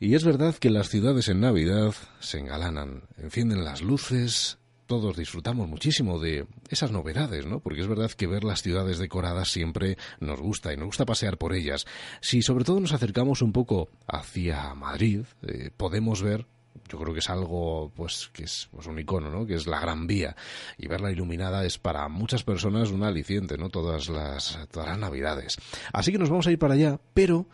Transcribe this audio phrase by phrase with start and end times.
[0.00, 5.68] Y es verdad que las ciudades en Navidad se engalanan, encienden las luces, todos disfrutamos
[5.68, 7.60] muchísimo de esas novedades, ¿no?
[7.60, 11.38] Porque es verdad que ver las ciudades decoradas siempre nos gusta y nos gusta pasear
[11.38, 11.86] por ellas.
[12.20, 16.46] Si sobre todo nos acercamos un poco hacia Madrid, eh, podemos ver
[16.88, 19.80] yo creo que es algo pues que es pues, un icono no que es la
[19.80, 20.36] Gran Vía
[20.76, 25.56] y verla iluminada es para muchas personas un aliciente no todas las todas las navidades
[25.92, 27.46] así que nos vamos a ir para allá pero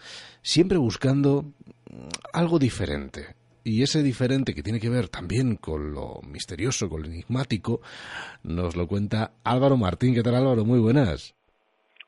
[0.43, 1.45] siempre buscando
[2.33, 7.09] algo diferente y ese diferente que tiene que ver también con lo misterioso, con lo
[7.09, 7.81] enigmático,
[8.43, 10.15] nos lo cuenta Álvaro Martín.
[10.15, 10.65] ¿Qué tal Álvaro?
[10.65, 11.35] Muy buenas.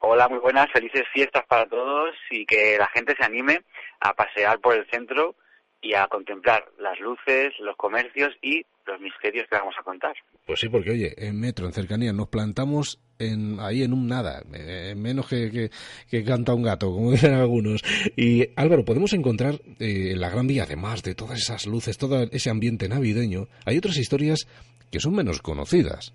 [0.01, 3.63] Hola, muy buenas, felices fiestas para todos y que la gente se anime
[4.01, 5.37] a pasear por el centro
[5.83, 10.15] y a contemplar las luces, los comercios y los misterios que vamos a contar.
[10.47, 14.43] Pues sí, porque oye, en metro, en cercanía, nos plantamos en, ahí en un nada,
[14.53, 15.71] en menos que,
[16.09, 17.83] que, canta un gato, como dicen algunos.
[18.17, 22.23] Y Álvaro, podemos encontrar eh, en la Gran Vía, además de todas esas luces, todo
[22.31, 24.47] ese ambiente navideño, hay otras historias
[24.91, 26.15] que son menos conocidas.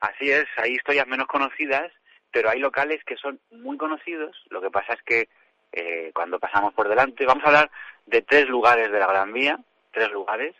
[0.00, 1.90] Así es, hay historias menos conocidas,
[2.30, 4.36] pero hay locales que son muy conocidos.
[4.50, 5.28] Lo que pasa es que
[5.72, 7.70] eh, cuando pasamos por delante, vamos a hablar
[8.10, 9.58] de tres lugares de la Gran Vía,
[9.92, 10.54] tres lugares,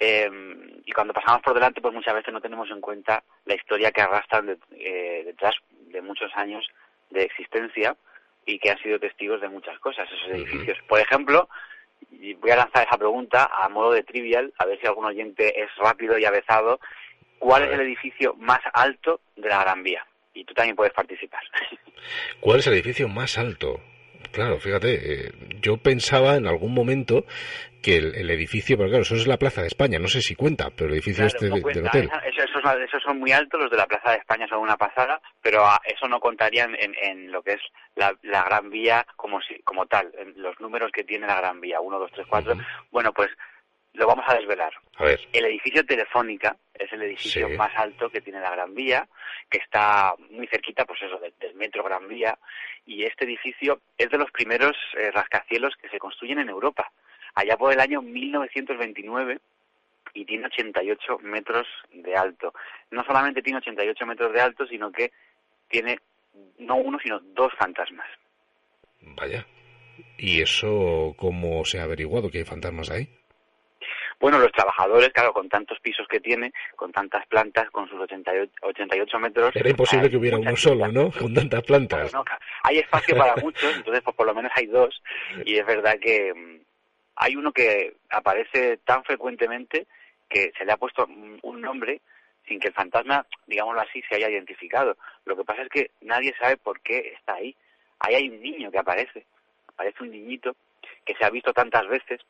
[0.00, 0.30] eh,
[0.84, 4.00] y cuando pasamos por delante, pues muchas veces no tenemos en cuenta la historia que
[4.00, 6.66] arrastran eh, detrás de muchos años
[7.10, 7.96] de existencia
[8.46, 10.78] y que han sido testigos de muchas cosas, esos edificios.
[10.88, 11.48] Por ejemplo,
[12.40, 15.68] voy a lanzar esa pregunta a modo de trivial, a ver si algún oyente es
[15.76, 16.80] rápido y avezado.
[17.38, 20.04] ¿Cuál es el edificio más alto de la Gran Vía?
[20.34, 21.42] Y tú también puedes participar.
[22.40, 23.80] ¿Cuál es el edificio más alto?
[24.32, 27.24] Claro, fíjate, eh, yo pensaba en algún momento
[27.82, 30.70] que el, edificio, pero claro, eso es la Plaza de España, no sé si cuenta,
[30.76, 32.10] pero el edificio este del hotel.
[32.24, 36.08] esos, son muy altos, los de la Plaza de España son una pasada, pero eso
[36.08, 37.60] no contaría en, lo que es
[37.94, 41.80] la, Gran Vía como, si, como tal, en los números que tiene la Gran Vía,
[41.80, 42.54] 1, 2, 3, 4.
[42.90, 43.28] Bueno, pues
[43.94, 44.72] lo vamos a desvelar.
[44.96, 45.20] A ver.
[45.32, 49.08] El edificio Telefónica es el edificio más alto que tiene la Gran Vía,
[49.50, 52.38] que está muy cerquita, pues eso, del, metro Gran Vía,
[52.86, 56.90] y este edificio es de los primeros eh, rascacielos que se construyen en Europa,
[57.34, 59.38] allá por el año 1929
[60.14, 62.52] y tiene 88 metros de alto.
[62.90, 65.12] No solamente tiene 88 metros de alto, sino que
[65.68, 65.98] tiene
[66.58, 68.06] no uno, sino dos fantasmas.
[69.00, 69.46] Vaya.
[70.16, 73.08] ¿Y eso cómo se ha averiguado que hay fantasmas ahí?
[74.20, 78.52] Bueno, los trabajadores, claro, con tantos pisos que tiene, con tantas plantas, con sus 88,
[78.62, 79.56] 88 metros...
[79.56, 81.10] Era imposible que hubiera uno solo, ¿no?
[81.18, 82.12] Con tantas plantas.
[82.64, 85.00] hay espacio para muchos, entonces pues por lo menos hay dos,
[85.44, 86.60] y es verdad que mm,
[87.16, 89.86] hay uno que aparece tan frecuentemente
[90.28, 92.00] que se le ha puesto un nombre
[92.48, 94.96] sin que el fantasma, digámoslo así, se haya identificado.
[95.24, 97.54] Lo que pasa es que nadie sabe por qué está ahí.
[98.00, 99.26] Ahí hay un niño que aparece,
[99.68, 100.56] aparece un niñito
[101.04, 102.20] que se ha visto tantas veces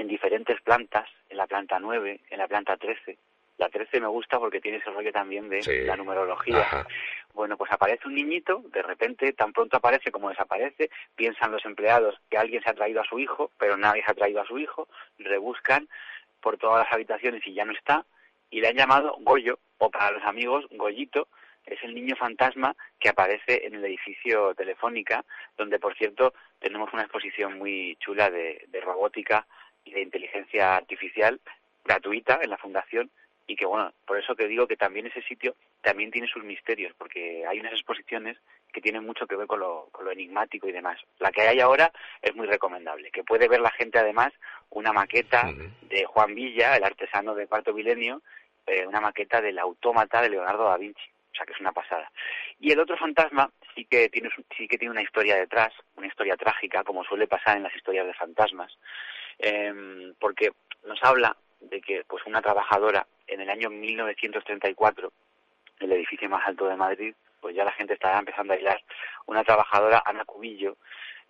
[0.00, 3.18] en diferentes plantas, en la planta 9, en la planta 13.
[3.58, 6.86] La 13 me gusta porque tiene ese rollo también de la numerología.
[7.34, 12.18] Bueno, pues aparece un niñito, de repente, tan pronto aparece como desaparece, piensan los empleados
[12.30, 14.58] que alguien se ha traído a su hijo, pero nadie se ha traído a su
[14.58, 14.88] hijo,
[15.18, 15.86] rebuscan
[16.40, 18.06] por todas las habitaciones y ya no está,
[18.48, 21.28] y le han llamado Goyo, o para los amigos, Goyito,
[21.66, 25.22] es el niño fantasma que aparece en el edificio Telefónica,
[25.58, 29.46] donde, por cierto, tenemos una exposición muy chula de robótica
[29.84, 31.40] y de inteligencia artificial
[31.84, 33.10] gratuita en la fundación
[33.50, 36.94] y que bueno, por eso que digo que también ese sitio también tiene sus misterios,
[36.96, 38.36] porque hay unas exposiciones
[38.72, 41.00] que tienen mucho que ver con lo, con lo enigmático y demás.
[41.18, 41.90] La que hay ahora
[42.22, 44.32] es muy recomendable, que puede ver la gente además
[44.70, 45.52] una maqueta
[45.88, 48.22] de Juan Villa, el artesano de cuarto milenio,
[48.66, 52.08] eh, una maqueta del autómata de Leonardo da Vinci, o sea que es una pasada.
[52.60, 56.36] Y el otro fantasma sí que tiene sí que tiene una historia detrás, una historia
[56.36, 58.72] trágica, como suele pasar en las historias de fantasmas,
[59.42, 60.52] eh, porque
[60.84, 65.12] nos habla de que pues una trabajadora en el año 1934,
[65.80, 68.82] el edificio más alto de Madrid, pues ya la gente estaba empezando a hilar,
[69.26, 70.76] una trabajadora, Ana Cubillo,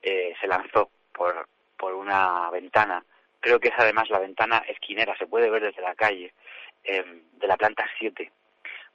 [0.03, 1.47] eh, se lanzó por,
[1.77, 3.05] por una ventana,
[3.39, 6.33] creo que es además la ventana esquinera, se puede ver desde la calle,
[6.85, 8.31] em, de la planta 7.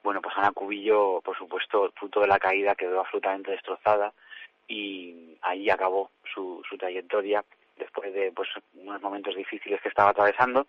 [0.03, 4.13] Bueno, pues Ana Cubillo, por supuesto, fruto de la caída, quedó absolutamente destrozada
[4.67, 7.43] y ahí acabó su, su trayectoria
[7.77, 8.49] después de pues
[9.35, 10.67] difíciles que estaba atravesando.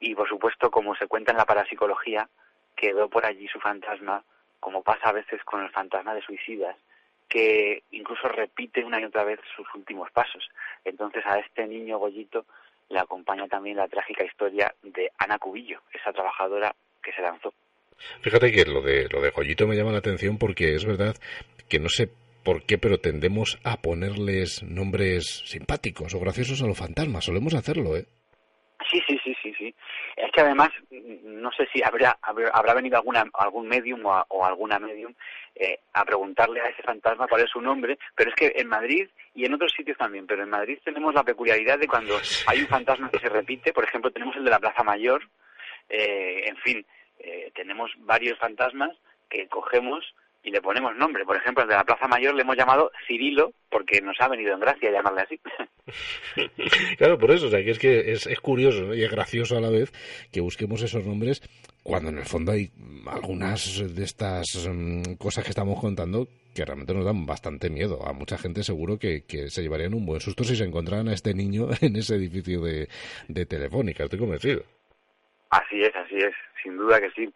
[0.00, 2.28] Y por supuesto como se cuenta en la parapsicología
[2.76, 4.22] quedó por allí su fantasma
[4.60, 6.76] como pasa a veces con el fantasma de suicidas
[7.28, 10.48] que incluso repite una y otra vez sus últimos pasos.
[10.84, 12.44] Entonces a este niño Goyito
[12.88, 17.52] le acompaña también la trágica historia de Ana Cubillo esa trabajadora que se lanzó.
[18.22, 21.14] Fíjate que lo de lo de Goyito me llama la atención porque es verdad
[21.68, 22.08] que no sé
[22.44, 27.24] por qué, pero tendemos a ponerles nombres simpáticos o graciosos a los fantasmas.
[27.24, 28.06] Solemos hacerlo, ¿eh?
[28.90, 29.74] Sí, sí, sí, sí, sí.
[30.16, 35.14] Es que además, no sé si habrá, habrá venido alguna, algún medium o, alguna medium
[35.54, 39.08] eh, a preguntarle a ese fantasma cuál es su nombre, pero es que en Madrid
[39.34, 42.68] y en otros sitios también, pero en Madrid tenemos la peculiaridad de cuando hay un
[42.68, 45.22] fantasma que se repite, por ejemplo, tenemos el de la Plaza Mayor,
[45.88, 46.86] eh, en fin,
[47.18, 48.90] eh, tenemos varios fantasmas
[49.28, 50.04] que cogemos
[50.44, 51.24] y le ponemos nombre.
[51.24, 54.52] Por ejemplo, el de la Plaza Mayor le hemos llamado Cirilo porque nos ha venido
[54.52, 55.40] en gracia llamarle así.
[56.98, 59.70] claro, por eso, o sea, que es que es, curioso y es gracioso a la
[59.70, 59.90] vez
[60.30, 61.42] que busquemos esos nombres
[61.82, 62.70] cuando en el fondo hay
[63.06, 68.06] algunas de estas mm, cosas que estamos contando que realmente nos dan bastante miedo.
[68.06, 71.14] A mucha gente seguro que, que se llevarían un buen susto si se encontraran a
[71.14, 72.88] este niño en ese edificio de,
[73.28, 74.62] de Telefónica, estoy convencido.
[75.50, 77.32] Así es, así es, sin duda que sí.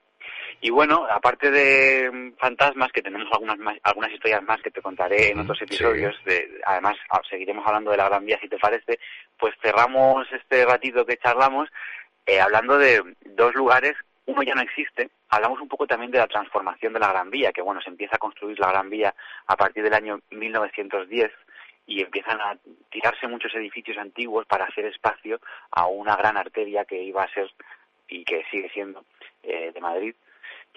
[0.60, 5.30] Y bueno, aparte de mm, fantasmas, que tenemos algunas algunas historias más que te contaré
[5.30, 8.98] en otros episodios, de, además ah, seguiremos hablando de la Gran Vía si te parece,
[9.38, 11.68] pues cerramos este ratito que charlamos
[12.26, 13.94] eh, hablando de dos lugares,
[14.26, 17.52] uno ya no existe, hablamos un poco también de la transformación de la Gran Vía,
[17.52, 19.14] que bueno, se empieza a construir la Gran Vía
[19.46, 21.30] a partir del año 1910
[21.86, 22.56] y empiezan a
[22.90, 25.40] tirarse muchos edificios antiguos para hacer espacio
[25.70, 27.50] a una gran arteria que iba a ser
[28.08, 29.04] y que sigue siendo
[29.42, 30.14] eh, de Madrid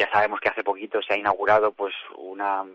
[0.01, 2.65] ya sabemos que hace poquito se ha inaugurado pues una,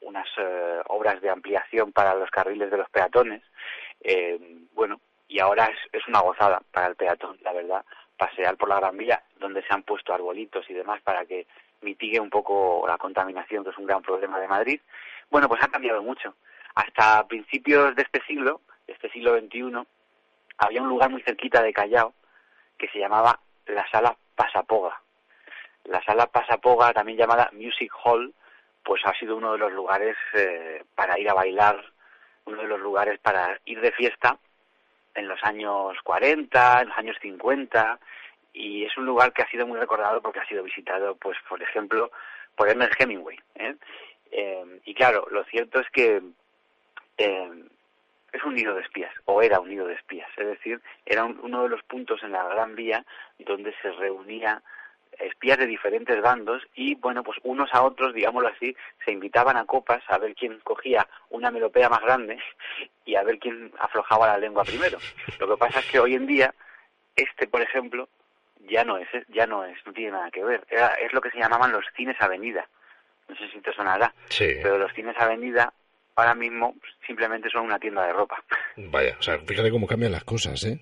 [0.00, 3.42] unas eh, obras de ampliación para los carriles de los peatones.
[4.00, 4.38] Eh,
[4.72, 7.84] bueno, y ahora es, una gozada para el peatón, la verdad,
[8.16, 11.46] pasear por la Gran Vía, donde se han puesto arbolitos y demás para que
[11.82, 14.80] mitigue un poco la contaminación, que es un gran problema de Madrid.
[15.28, 16.34] Bueno, pues ha cambiado mucho.
[16.76, 19.86] Hasta principios de este siglo, de este siglo XXI,
[20.56, 22.14] había un lugar muy cerquita de Callao
[22.78, 25.03] que se llamaba la Sala Pasapoga.
[25.84, 28.32] La sala Pasapoga, también llamada Music Hall,
[28.82, 31.84] pues ha sido uno de los lugares eh, para ir a bailar,
[32.44, 34.38] uno de los lugares para ir de fiesta
[35.14, 37.98] en los años 40, en los años 50,
[38.52, 41.62] y es un lugar que ha sido muy recordado porque ha sido visitado, pues, por
[41.62, 42.10] ejemplo,
[42.56, 43.38] por Ernest Hemingway.
[43.54, 43.74] ¿eh?
[44.30, 46.20] Eh, y claro, lo cierto es que
[47.16, 51.62] es un nido de espías, o era un nido de espías, es decir, era uno
[51.62, 53.04] de los puntos en la Gran Vía
[53.38, 54.62] donde se reunía
[55.20, 59.64] espías de diferentes bandos y, bueno, pues unos a otros, digámoslo así, se invitaban a
[59.64, 62.38] copas a ver quién cogía una melopea más grande
[63.04, 64.98] y a ver quién aflojaba la lengua primero.
[65.38, 66.54] Lo que pasa es que hoy en día,
[67.16, 68.08] este, por ejemplo,
[68.68, 70.66] ya no es, ya no es, no tiene nada que ver.
[70.70, 72.66] es lo que se llamaban los cines avenida.
[73.28, 75.72] No sé si te sonará, pero los cines avenida
[76.16, 76.74] ahora mismo
[77.06, 78.42] simplemente son una tienda de ropa.
[78.76, 80.78] Vaya, o sea, fíjate cómo cambian las cosas, ¿eh?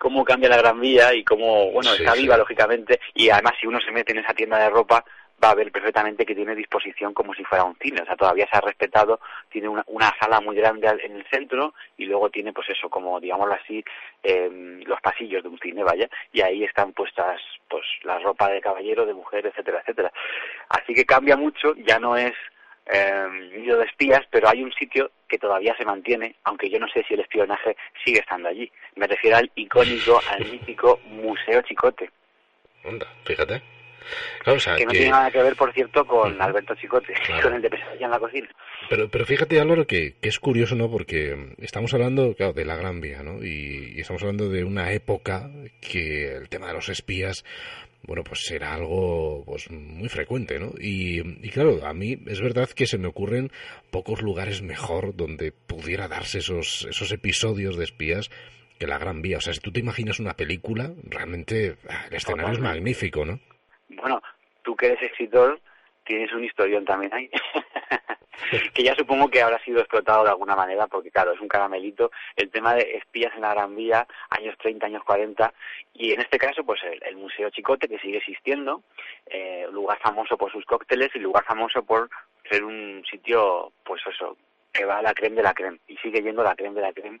[0.00, 3.78] Cómo cambia la Gran Vía y cómo, bueno, está viva, lógicamente, y además si uno
[3.80, 5.04] se mete en esa tienda de ropa,
[5.44, 8.48] va a ver perfectamente que tiene disposición como si fuera un cine, o sea, todavía
[8.50, 9.20] se ha respetado,
[9.50, 13.20] tiene una, una sala muy grande en el centro y luego tiene, pues eso, como
[13.20, 13.84] digámoslo así,
[14.22, 17.38] eh, los pasillos de un cine, vaya, y ahí están puestas,
[17.68, 20.10] pues, la ropa de caballero, de mujer, etcétera, etcétera.
[20.70, 22.32] Así que cambia mucho, ya no es
[22.92, 26.88] eh, nido de espías, pero hay un sitio que todavía se mantiene, aunque yo no
[26.88, 28.70] sé si el espionaje sigue estando allí.
[28.96, 32.10] Me refiero al icónico, al mítico Museo Chicote.
[33.24, 33.62] fíjate.
[34.76, 38.06] que no tiene nada que ver, por cierto, con Alberto Chicote, con el de Pesadilla
[38.06, 38.48] en la cocina.
[38.88, 40.90] Pero, pero fíjate, Álvaro, que, que, es curioso, ¿no?
[40.90, 43.44] Porque estamos hablando, claro, de la Gran Vía, ¿no?
[43.44, 45.48] Y, y, estamos hablando de una época
[45.80, 47.44] que el tema de los espías
[48.02, 50.72] bueno, pues era algo pues muy frecuente, ¿no?
[50.78, 53.50] Y, claro, a mí es verdad que se me ocurren
[53.90, 58.30] pocos lugares mejor donde pudiera darse esos, esos episodios de espías
[58.78, 59.38] que la Gran Vía.
[59.38, 63.38] O sea, si tú te imaginas una película, realmente ah, el escenario es magnífico, ¿no?
[63.88, 64.22] Bueno,
[64.62, 65.60] tú que eres escritor,
[66.04, 67.30] tienes un historión también ahí.
[68.74, 72.10] que ya supongo que habrá sido explotado de alguna manera, porque claro, es un caramelito.
[72.36, 75.52] El tema de espías en la Gran Vía, años 30, años 40,
[75.94, 78.82] y en este caso, pues el, Museo Chicote, que sigue existiendo,
[79.26, 82.08] eh, lugar famoso por sus cócteles y lugar famoso por
[82.48, 84.36] ser un sitio, pues eso,
[84.72, 86.92] que va a la creme de la creme, y sigue yendo la creme de la
[86.92, 87.20] creme.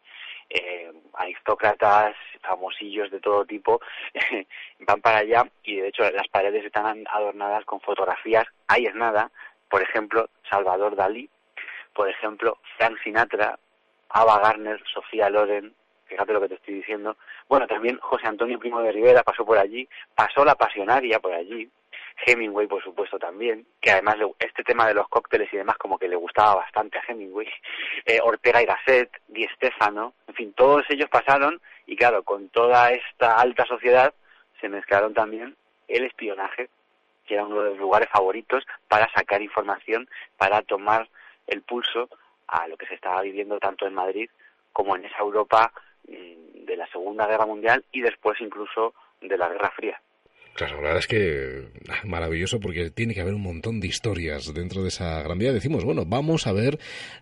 [0.52, 3.80] Eh, aristócratas, famosillos de todo tipo,
[4.80, 9.30] van para allá y de hecho las paredes están adornadas con fotografías, ahí es nada,
[9.70, 11.30] por ejemplo, Salvador Dalí,
[11.94, 13.58] por ejemplo, Frank Sinatra,
[14.10, 15.74] Ava Garner, Sofía Loren,
[16.06, 17.16] fíjate lo que te estoy diciendo.
[17.48, 21.70] Bueno, también José Antonio Primo de Rivera pasó por allí, pasó la pasionaria por allí,
[22.26, 26.08] Hemingway, por supuesto, también, que además este tema de los cócteles y demás como que
[26.08, 27.48] le gustaba bastante a Hemingway,
[28.04, 32.90] eh, Ortega y Gasset, Di Stefano, en fin, todos ellos pasaron y claro, con toda
[32.92, 34.12] esta alta sociedad
[34.60, 35.56] se mezclaron también
[35.88, 36.68] el espionaje,
[37.30, 41.08] que era uno de los lugares favoritos para sacar información, para tomar
[41.46, 42.08] el pulso
[42.48, 44.28] a lo que se estaba viviendo tanto en Madrid
[44.72, 45.72] como en esa Europa
[46.08, 50.02] mm, de la Segunda Guerra Mundial y después incluso de la Guerra Fría.
[50.54, 54.52] Claro, la verdad es que ah, maravilloso porque tiene que haber un montón de historias
[54.52, 55.52] dentro de esa gran vía.
[55.52, 56.78] Decimos, bueno, vamos a ver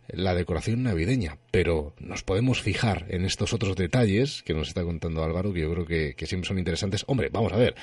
[0.09, 5.23] la decoración navideña, pero nos podemos fijar en estos otros detalles que nos está contando
[5.23, 7.05] Álvaro, que yo creo que, siempre son interesantes.
[7.07, 7.75] Hombre, vamos a ver,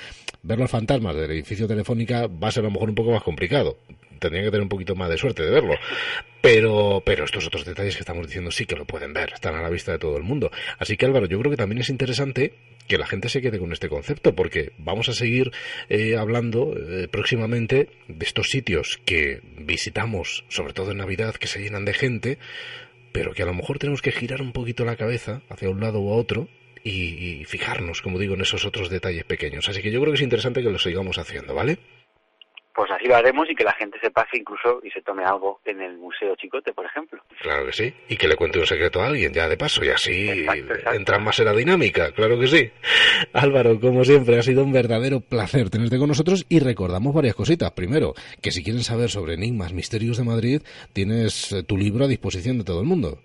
[0.42, 3.22] ver los fantasmas del edificio Telefónica va a ser a lo mejor un poco más
[3.22, 3.78] complicado
[4.18, 5.74] tendrían que tener un poquito más de suerte de verlo.
[6.46, 9.62] Pero, pero estos otros detalles que estamos diciendo sí que lo pueden ver, están a
[9.62, 10.52] la vista de todo el mundo.
[10.78, 12.54] Así que Álvaro, yo creo que también es interesante
[12.86, 15.50] que la gente se quede con este concepto, porque vamos a seguir
[15.88, 21.60] eh, hablando eh, próximamente de estos sitios que visitamos, sobre todo en Navidad, que se
[21.60, 22.38] llenan de gente,
[23.10, 26.00] pero que a lo mejor tenemos que girar un poquito la cabeza hacia un lado
[26.00, 26.48] u otro
[26.84, 29.68] y, y fijarnos, como digo, en esos otros detalles pequeños.
[29.68, 31.78] Así que yo creo que es interesante que lo sigamos haciendo, ¿vale?
[32.76, 35.60] Pues así lo haremos y que la gente se pase incluso y se tome algo
[35.64, 37.22] en el Museo Chicote, por ejemplo.
[37.40, 37.94] Claro que sí.
[38.08, 40.44] Y que le cuente un secreto a alguien ya de paso y así
[40.92, 42.12] entran más en la dinámica.
[42.12, 42.70] Claro que sí.
[43.32, 47.72] Álvaro, como siempre, ha sido un verdadero placer tenerte con nosotros y recordamos varias cositas.
[47.72, 52.58] Primero, que si quieren saber sobre enigmas, misterios de Madrid, tienes tu libro a disposición
[52.58, 53.18] de todo el mundo.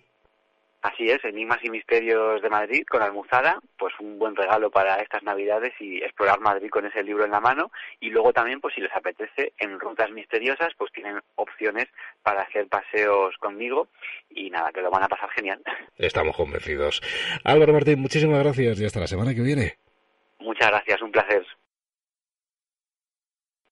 [0.82, 5.22] Así es, Enigmas y Misterios de Madrid con Almuzada, pues un buen regalo para estas
[5.22, 7.72] Navidades y explorar Madrid con ese libro en la mano.
[8.00, 11.88] Y luego también, pues si les apetece, en Rutas Misteriosas, pues tienen opciones
[12.24, 13.90] para hacer paseos conmigo
[14.32, 15.62] y nada, que lo van a pasar genial.
[15.98, 17.02] Estamos convencidos.
[17.44, 19.78] Álvaro Martín, muchísimas gracias y hasta la semana que viene.
[20.40, 21.46] Muchas gracias, un placer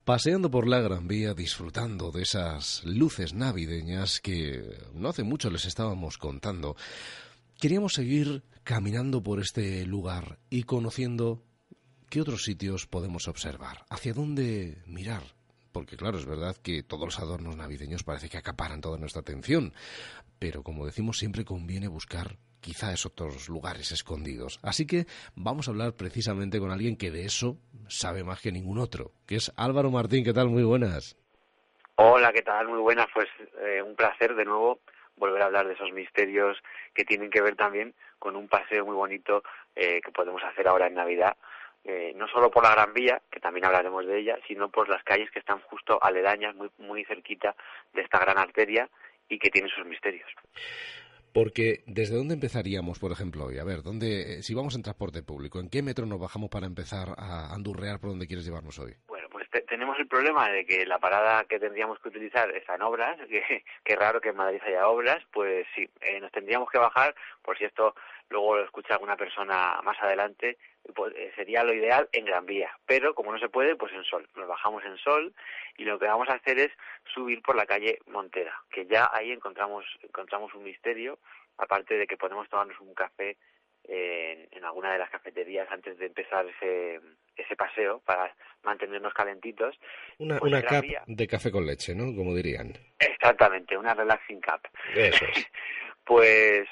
[0.10, 5.66] paseando por la Gran Vía, disfrutando de esas luces navideñas que no hace mucho les
[5.66, 6.76] estábamos contando,
[7.60, 11.44] queríamos seguir caminando por este lugar y conociendo
[12.10, 15.22] qué otros sitios podemos observar, hacia dónde mirar.
[15.72, 19.76] Porque claro, es verdad que todos los adornos navideños parece que acaparan toda nuestra atención,
[20.40, 24.60] pero como decimos siempre conviene buscar quizá esos otros lugares escondidos.
[24.64, 28.80] Así que vamos a hablar precisamente con alguien que de eso sabe más que ningún
[28.80, 30.24] otro, que es Álvaro Martín.
[30.24, 30.50] ¿Qué tal?
[30.50, 31.18] Muy buenas.
[31.96, 32.68] Hola, ¿qué tal?
[32.68, 33.08] Muy buenas.
[33.14, 33.28] Pues
[33.62, 34.80] eh, un placer de nuevo
[35.18, 36.58] volver a hablar de esos misterios
[36.94, 39.44] que tienen que ver también con un paseo muy bonito
[39.76, 41.36] eh, que podemos hacer ahora en Navidad.
[41.84, 45.04] Eh, no solo por la Gran Vía, que también hablaremos de ella, sino por las
[45.04, 47.56] calles que están justo aledañas, muy, muy cerquita
[47.94, 48.90] de esta gran arteria
[49.28, 50.30] y que tienen sus misterios.
[51.34, 53.60] Porque desde dónde empezaríamos, por ejemplo, hoy?
[53.60, 56.66] A ver, ¿dónde, eh, si vamos en transporte público, ¿en qué metro nos bajamos para
[56.66, 58.94] empezar a andurrear por donde quieres llevarnos hoy?
[59.08, 62.82] Bueno, pues tenemos el problema de que la parada que tendríamos que utilizar está en
[62.82, 66.80] obras, que, que raro que en Madrid haya obras, pues sí, eh, nos tendríamos que
[66.80, 67.96] bajar, por si esto
[68.30, 70.58] luego lo escucha alguna persona más adelante,
[70.96, 72.72] pues, eh, sería lo ideal en Gran Vía.
[72.86, 74.28] Pero como no se puede, pues en Sol.
[74.36, 75.34] Nos bajamos en Sol
[75.78, 76.72] y lo que vamos a hacer es
[77.14, 81.20] subir por la calle Montera, que ya ahí encontramos, encontramos un misterio,
[81.58, 83.38] aparte de que podemos tomarnos un café
[83.86, 87.00] en, en, alguna de las cafeterías antes de empezar ese,
[87.36, 89.80] ese paseo para mantenernos calentitos.
[90.18, 92.16] Una, pues una cup de café con leche, ¿no?
[92.16, 92.74] Como dirían.
[93.00, 94.68] Exactamente, una relaxing cup.
[94.94, 95.48] Eso es.
[96.04, 96.68] pues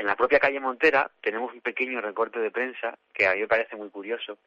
[0.00, 3.46] en la propia calle Montera tenemos un pequeño recorte de prensa que a mí me
[3.46, 4.38] parece muy curioso,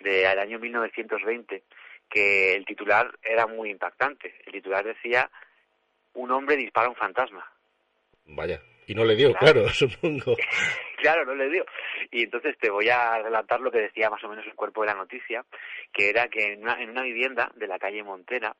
[0.00, 1.64] del año 1920,
[2.08, 4.34] que el titular era muy impactante.
[4.46, 5.30] El titular decía,
[6.14, 7.46] un hombre dispara a un fantasma.
[8.24, 10.36] Vaya, y no le dio, claro, supongo.
[10.98, 11.64] claro, no le dio.
[12.10, 14.88] Y entonces te voy a relatar lo que decía más o menos el cuerpo de
[14.88, 15.44] la noticia,
[15.92, 18.54] que era que en una, en una vivienda de la calle Montera,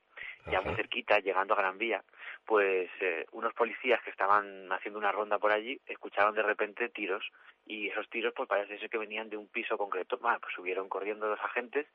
[0.51, 2.03] ya muy cerquita, llegando a Gran Vía,
[2.47, 7.25] pues eh, unos policías que estaban haciendo una ronda por allí escucharon de repente tiros
[7.65, 10.19] y esos tiros pues parece ser que venían de un piso concreto.
[10.19, 11.87] Bueno, pues subieron corriendo los agentes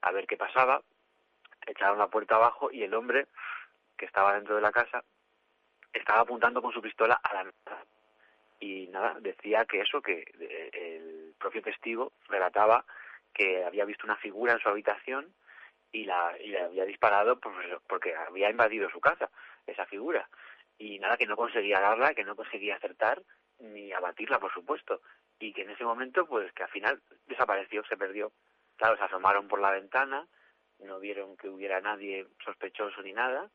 [0.00, 0.82] a ver qué pasaba,
[1.66, 3.26] echaron la puerta abajo y el hombre
[3.96, 5.04] que estaba dentro de la casa
[5.92, 7.84] estaba apuntando con su pistola a la nada.
[8.60, 12.84] Y nada, decía que eso, que eh, el propio testigo relataba
[13.34, 15.34] que había visto una figura en su habitación
[15.90, 19.30] y la, y la había disparado porque había invadido su casa,
[19.66, 20.28] esa figura.
[20.78, 23.22] Y nada, que no conseguía darla, que no conseguía acertar
[23.58, 25.00] ni abatirla, por supuesto.
[25.38, 28.32] Y que en ese momento, pues que al final desapareció, se perdió.
[28.76, 30.26] Claro, se asomaron por la ventana,
[30.78, 33.50] no vieron que hubiera nadie sospechoso ni nada,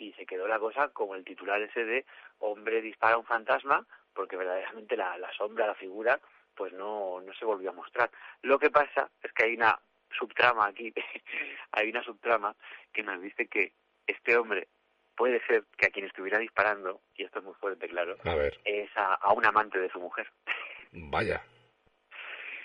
[0.00, 2.06] y se quedó la cosa como el titular ese de
[2.38, 6.18] hombre dispara a un fantasma, porque verdaderamente la, la sombra, la figura,
[6.54, 8.10] pues no, no se volvió a mostrar.
[8.42, 9.78] Lo que pasa es que hay una
[10.10, 10.92] subtrama aquí,
[11.72, 12.56] hay una subtrama
[12.92, 13.74] que nos dice que
[14.06, 14.68] este hombre
[15.14, 18.16] puede ser que a quien estuviera disparando, y esto es muy fuerte, claro,
[18.64, 20.26] es a, un amante de su mujer.
[20.92, 21.42] Vaya.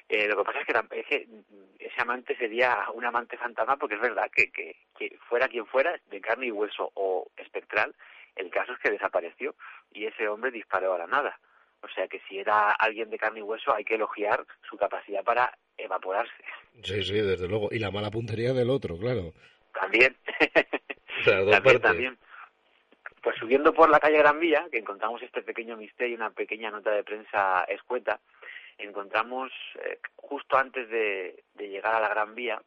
[0.07, 1.27] Eh, lo que pasa es que ese,
[1.79, 5.99] ese, amante sería un amante fantasma porque es verdad que, que, que, fuera quien fuera,
[6.09, 7.95] de carne y hueso o espectral,
[8.35, 9.55] el caso es que desapareció
[9.91, 11.39] y ese hombre disparó a la nada.
[11.81, 15.23] O sea que si era alguien de carne y hueso hay que elogiar su capacidad
[15.23, 16.43] para evaporarse.
[16.83, 17.69] Sí, sí, desde luego.
[17.71, 19.33] Y la mala puntería del otro, claro.
[19.79, 20.15] También.
[21.25, 22.17] también, también.
[23.21, 26.91] Pues subiendo por la calle Gran Vía, que encontramos este pequeño misterio, una pequeña nota
[26.91, 28.19] de prensa escueta,
[28.77, 29.51] encontramos
[29.83, 32.61] eh, justo antes de, llegar a la Gran Vía,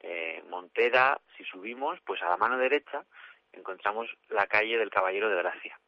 [0.00, 3.04] eh, Montera, si subimos, pues a la mano derecha
[3.52, 5.78] encontramos la calle del Caballero de Gracia,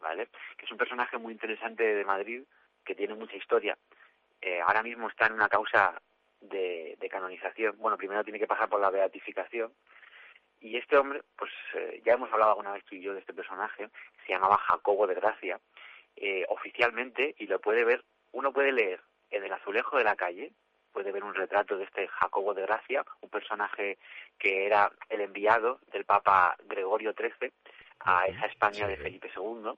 [0.00, 0.28] ¿vale?
[0.56, 2.42] Que es un personaje muy interesante de Madrid,
[2.84, 3.76] que tiene mucha historia.
[4.40, 6.00] Eh, ahora mismo está en una causa
[6.40, 7.76] de, canonización.
[7.78, 9.72] Bueno, primero tiene que pasar por la beatificación.
[10.60, 13.32] Y este hombre, pues eh, ya hemos hablado alguna vez tú y yo de este
[13.32, 13.88] personaje,
[14.24, 15.60] se llamaba Jacobo de Gracia.
[16.16, 18.04] Eh, oficialmente, y lo puede ver,
[18.36, 19.00] uno puede leer
[19.30, 20.52] en el azulejo de la calle,
[20.92, 23.96] puede ver un retrato de este Jacobo de Gracia, un personaje
[24.38, 27.50] que era el enviado del Papa Gregorio XIII
[28.00, 29.70] a esa España de Felipe II.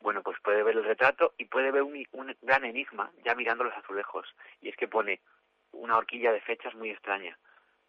[0.00, 2.06] Bueno, pues puede ver el retrato y puede ver un,
[2.42, 4.28] gran enigma ya mirando los azulejos.
[4.60, 5.22] Y es que pone
[5.72, 7.38] una horquilla de fechas muy extraña.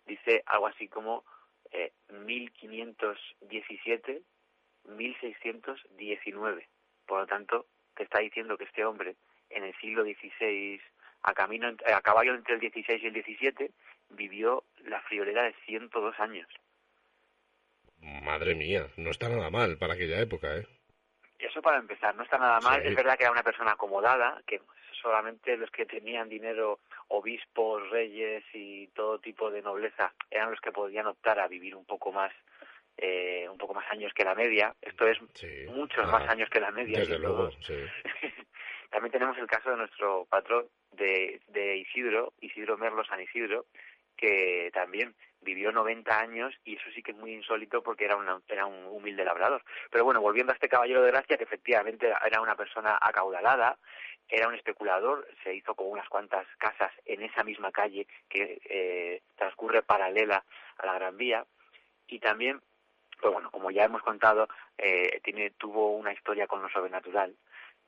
[0.05, 1.25] Dice algo así como
[1.71, 4.21] eh, 1517,
[4.85, 6.69] 1619.
[7.05, 9.17] Por lo tanto, te está diciendo que este hombre
[9.49, 10.79] en el siglo XVI
[11.23, 13.71] a, camino, a caballo entre el 16 y el 17,
[14.09, 16.47] vivió la friolera de 102 años.
[18.23, 20.67] Madre mía, no está nada mal para aquella época, ¿eh?
[21.39, 22.85] Eso para empezar, no está nada mal.
[22.85, 24.61] Es verdad que era una persona acomodada, que
[25.01, 30.71] solamente los que tenían dinero, obispos, reyes y todo tipo de nobleza, eran los que
[30.71, 32.31] podían optar a vivir un poco más
[32.97, 34.73] eh, un poco más años que la media.
[34.81, 35.19] Esto es
[35.67, 36.99] muchos más años que la media.
[36.99, 37.73] Desde luego, sí.
[38.89, 43.65] También tenemos el caso de nuestro patrón de, de Isidro, Isidro Merlo San Isidro,
[44.15, 48.41] que también vivió 90 años y eso sí que es muy insólito porque era, una,
[48.47, 49.63] era un humilde labrador.
[49.91, 53.77] Pero bueno, volviendo a este caballero de gracia, que efectivamente era una persona acaudalada,
[54.27, 59.21] era un especulador, se hizo con unas cuantas casas en esa misma calle que eh,
[59.35, 60.43] transcurre paralela
[60.77, 61.45] a la Gran Vía
[62.07, 62.59] y también,
[63.21, 67.35] pues bueno, como ya hemos contado, eh, tiene, tuvo una historia con lo sobrenatural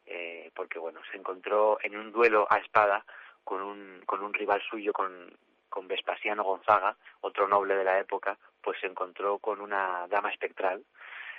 [0.08, 3.06] eh, porque bueno, se encontró en un duelo a espada
[3.44, 5.38] con un, con un rival suyo, con,
[5.70, 10.84] con Vespasiano Gonzaga, otro noble de la época, pues se encontró con una dama espectral.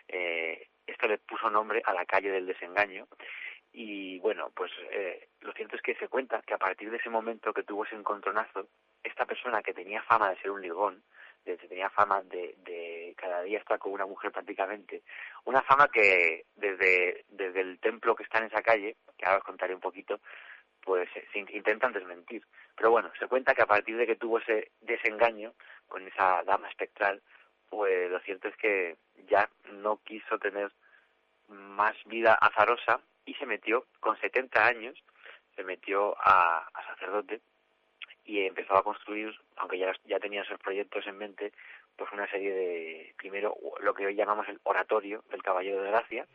[0.06, 3.06] Eh, esto le puso nombre a la calle del desengaño.
[3.72, 7.10] Y bueno, pues eh, lo cierto es que se cuenta que a partir de ese
[7.10, 8.68] momento que tuvo ese encontronazo,
[9.02, 11.02] esta persona que tenía fama de ser un ligón,
[11.44, 15.02] de, tenía fama de, de cada día estar con una mujer prácticamente,
[15.44, 19.44] una fama que desde, desde el templo que está en esa calle, que ahora os
[19.44, 20.20] contaré un poquito,
[20.82, 22.42] pues se intentan desmentir.
[22.76, 25.52] Pero bueno, se cuenta que a partir de que tuvo ese desengaño
[25.86, 27.22] con esa dama espectral,
[27.68, 28.96] pues lo cierto es que
[29.28, 30.72] ya no quiso tener
[31.48, 35.02] más vida azarosa y se metió con 70 años,
[35.56, 37.40] se metió a sacerdote
[38.28, 41.50] y empezó a construir, aunque ya, ya tenía esos proyectos en mente,
[41.96, 46.26] pues una serie de, primero, lo que hoy llamamos el oratorio del Caballero de Gracia,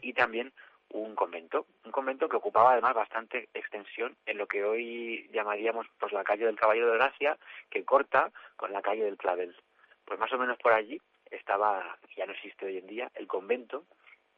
[0.00, 0.52] y también
[0.90, 6.12] un convento, un convento que ocupaba además bastante extensión en lo que hoy llamaríamos pues
[6.12, 7.36] la calle del Caballero de Gracia,
[7.68, 9.56] que corta con la calle del Clavel.
[10.04, 13.84] Pues más o menos por allí estaba, ya no existe hoy en día, el convento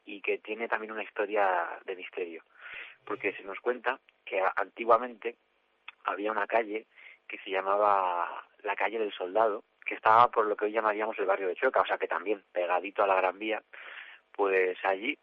[0.07, 2.43] y que tiene también una historia de misterio,
[3.05, 5.37] porque se nos cuenta que antiguamente
[6.05, 6.87] había una calle
[7.29, 11.27] que se llamaba la calle del Soldado, que estaba por lo que hoy llamaríamos el
[11.27, 13.63] barrio de Chueca, o sea que también pegadito a la Gran Vía,
[14.33, 15.19] pues allí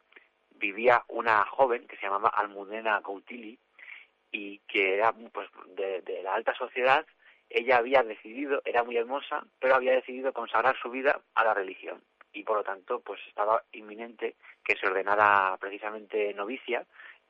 [0.51, 3.57] vivía una joven que se llamaba Almudena Coutili
[4.31, 7.05] y que era pues de, de la alta sociedad,
[7.49, 12.01] ella había decidido, era muy hermosa, pero había decidido consagrar su vida a la religión
[12.33, 16.85] y por lo tanto pues estaba inminente que se ordenara precisamente novicia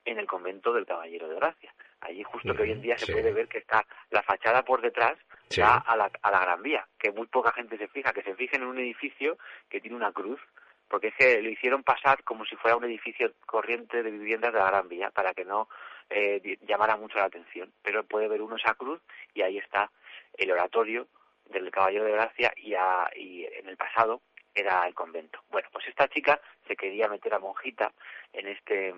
[0.05, 1.73] en el convento del Caballero de Gracia.
[2.01, 5.17] Allí justo que hoy en día se puede ver que está la fachada por detrás
[5.49, 8.35] ya a la, a la Gran Vía, que muy poca gente se fija, que se
[8.35, 9.37] fijen en un edificio
[9.69, 10.39] que tiene una cruz,
[10.87, 14.59] porque es que lo hicieron pasar como si fuera un edificio corriente de viviendas de
[14.59, 15.69] la Gran Vía, para que no
[16.09, 17.71] eh, llamara mucho la atención.
[17.83, 18.99] Pero puede ver uno esa cruz
[19.33, 19.91] y ahí está
[20.37, 21.07] el oratorio
[21.45, 22.73] del Caballero de Gracia y,
[23.15, 24.21] y en el pasado
[24.53, 25.43] era el convento.
[25.49, 27.93] Bueno, pues esta chica se quería meter a monjita
[28.33, 28.89] en este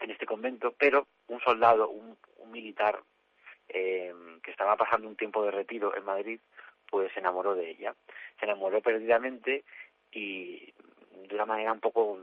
[0.00, 2.16] en este convento, pero un soldado, un,
[2.50, 2.98] militar
[3.68, 4.12] eh,
[4.42, 6.40] que estaba pasando un tiempo de retiro en Madrid,
[6.90, 7.94] pues se enamoró de ella.
[8.40, 9.64] Se enamoró perdidamente
[10.10, 10.72] y
[11.28, 12.18] de una manera un poco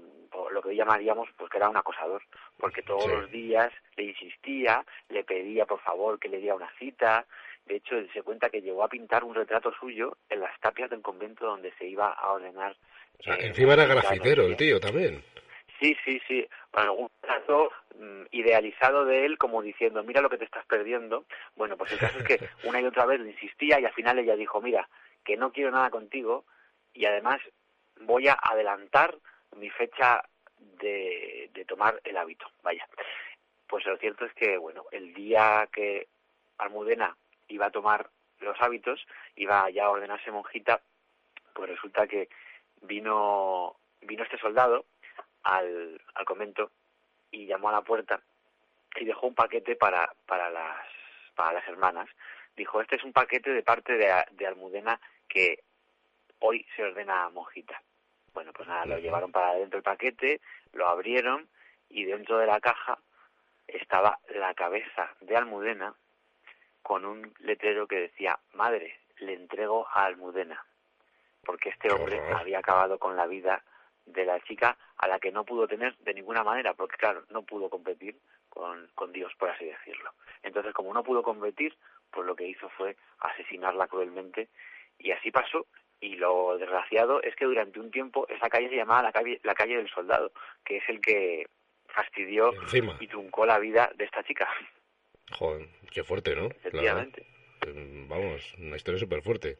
[0.51, 2.23] lo que llamaríamos pues que era un acosador
[2.57, 7.25] porque todos los días le insistía le pedía por favor que le diera una cita.
[7.65, 10.89] De hecho él se cuenta que llegó a pintar un retrato suyo en las tapias
[10.89, 12.75] del convento donde se iba a ordenar
[13.19, 15.23] o sea, eh, encima era grafitero el tío también.
[15.79, 16.47] Sí sí sí
[16.91, 21.77] un retrato mm, idealizado de él como diciendo mira lo que te estás perdiendo bueno
[21.77, 24.35] pues el caso es que una y otra vez le insistía y al final ella
[24.35, 24.87] dijo mira
[25.23, 26.45] que no quiero nada contigo
[26.93, 27.39] y además
[28.01, 29.15] voy a adelantar
[29.55, 30.23] mi fecha
[30.57, 32.87] de, de tomar el hábito, vaya.
[33.67, 36.07] Pues lo cierto es que, bueno, el día que
[36.57, 37.15] Almudena
[37.47, 38.09] iba a tomar
[38.39, 40.81] los hábitos, iba ya a ordenarse monjita,
[41.53, 42.29] pues resulta que
[42.81, 44.85] vino, vino este soldado
[45.45, 46.71] al, al convento
[47.31, 48.19] y llamó a la puerta
[48.95, 50.85] y dejó un paquete para, para, las,
[51.35, 52.09] para las hermanas.
[52.55, 55.63] Dijo, este es un paquete de parte de, de Almudena que
[56.39, 57.81] hoy se ordena monjita.
[58.33, 60.41] Bueno, pues nada, lo llevaron para adentro el paquete,
[60.73, 61.47] lo abrieron
[61.89, 62.99] y dentro de la caja
[63.67, 65.93] estaba la cabeza de Almudena
[66.81, 70.63] con un letrero que decía, madre, le entrego a Almudena,
[71.43, 73.63] porque este hombre había acabado con la vida
[74.05, 77.43] de la chica a la que no pudo tener de ninguna manera, porque claro, no
[77.43, 78.15] pudo competir
[78.49, 80.11] con, con Dios, por así decirlo.
[80.43, 81.75] Entonces, como no pudo competir,
[82.11, 84.49] pues lo que hizo fue asesinarla cruelmente
[84.99, 85.65] y así pasó
[85.99, 89.55] y lo desgraciado es que durante un tiempo esa calle se llamaba la calle, la
[89.55, 90.31] calle del soldado,
[90.63, 91.47] que es el que
[91.87, 92.51] fastidió
[92.99, 94.47] y truncó la vida de esta chica.
[95.31, 96.47] Joder, qué fuerte, ¿no?
[96.47, 97.25] Efectivamente.
[97.61, 99.57] Em, vamos, una historia súper fuerte.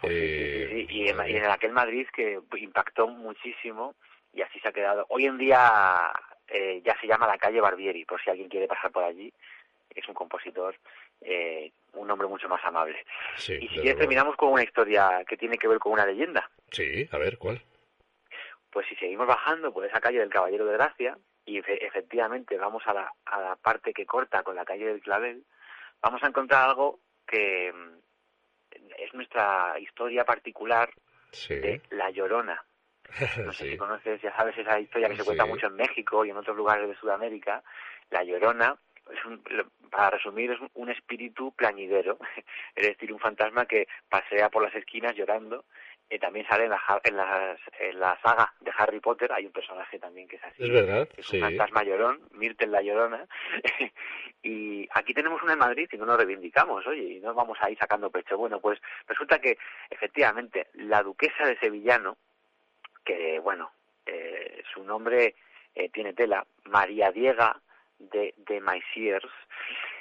[0.00, 3.94] Pues sí, Y, en, y, en, aquel Madrid que impactó muchísimo
[4.32, 5.06] y así se ha quedado.
[5.08, 6.10] Hoy en día
[6.48, 9.32] eh, ya se llama la calle Barbieri, por si alguien quiere pasar por allí.
[9.94, 10.76] Es un compositor
[11.20, 13.04] eh, un hombre mucho más amable.
[13.36, 16.48] y si ya terminamos con una historia que tiene que ver con una leyenda.
[16.70, 17.60] Sí, a ver, ¿cuál?
[18.70, 22.94] Pues si seguimos bajando por esa calle del Caballero de Gracia y efectivamente vamos a
[22.94, 25.44] la, a la parte que corta con la calle del Clavel,
[26.00, 27.74] vamos a encontrar algo que
[28.98, 30.90] es nuestra historia particular
[31.48, 32.64] de La Llorona.
[33.44, 36.30] No sé si conoces, ya sabes, esa historia que se cuenta mucho en México y
[36.30, 37.62] en otros lugares de Sudamérica.
[38.10, 38.76] La Llorona
[39.12, 39.42] es un,
[39.90, 42.18] para resumir, es un espíritu plañidero,
[42.76, 45.64] es decir, un fantasma que pasea por las esquinas llorando.
[46.10, 47.16] Y también sale en la, en,
[47.88, 50.64] en la saga de Harry Potter, hay un personaje también que es así.
[50.64, 53.26] Es verdad, es un fantasma llorón, Myrtle la llorona.
[54.42, 57.76] y aquí tenemos una en Madrid y no nos reivindicamos, oye, y no vamos ahí
[57.76, 58.36] sacando pecho.
[58.36, 59.56] Bueno, pues resulta que,
[59.88, 62.16] efectivamente, la duquesa de Sevillano,
[63.04, 63.70] que, bueno,
[64.04, 65.36] eh, su nombre
[65.76, 67.60] eh, tiene tela, María Diega
[68.00, 69.30] de, de Maisiers,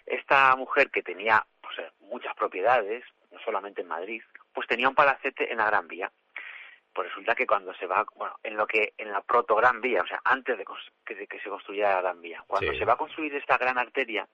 [0.08, 4.96] esta mujer que tenía pues, eh, muchas propiedades, no solamente en Madrid, pues tenía un
[4.96, 6.12] palacete en la Gran Vía.
[6.94, 10.02] Pues resulta que cuando se va, bueno, en lo que, en la proto Gran Vía,
[10.02, 10.66] o sea, antes de
[11.06, 14.28] que, se construyera la Gran Vía, cuando se va a construir esta gran arteria,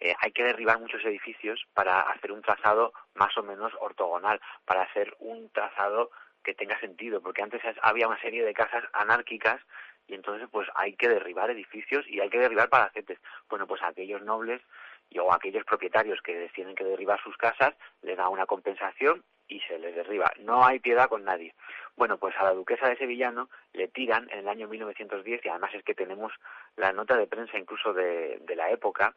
[0.00, 4.82] eh, hay que derribar muchos edificios para hacer un trazado más o menos ortogonal, para
[4.82, 6.10] hacer un trazado
[6.42, 9.60] que tenga sentido, porque antes había una serie de casas anárquicas
[10.06, 13.18] y entonces pues hay que derribar edificios y hay que derribar palacetes.
[13.48, 14.60] Bueno, pues aquellos nobles
[15.08, 19.60] y, o aquellos propietarios que tienen que derribar sus casas les da una compensación y
[19.60, 20.32] se les derriba.
[20.40, 21.54] No hay piedad con nadie.
[21.96, 25.74] Bueno, pues a la duquesa de Sevillano le tiran en el año 1910 y además
[25.74, 26.32] es que tenemos
[26.76, 29.14] la nota de prensa incluso de, de la época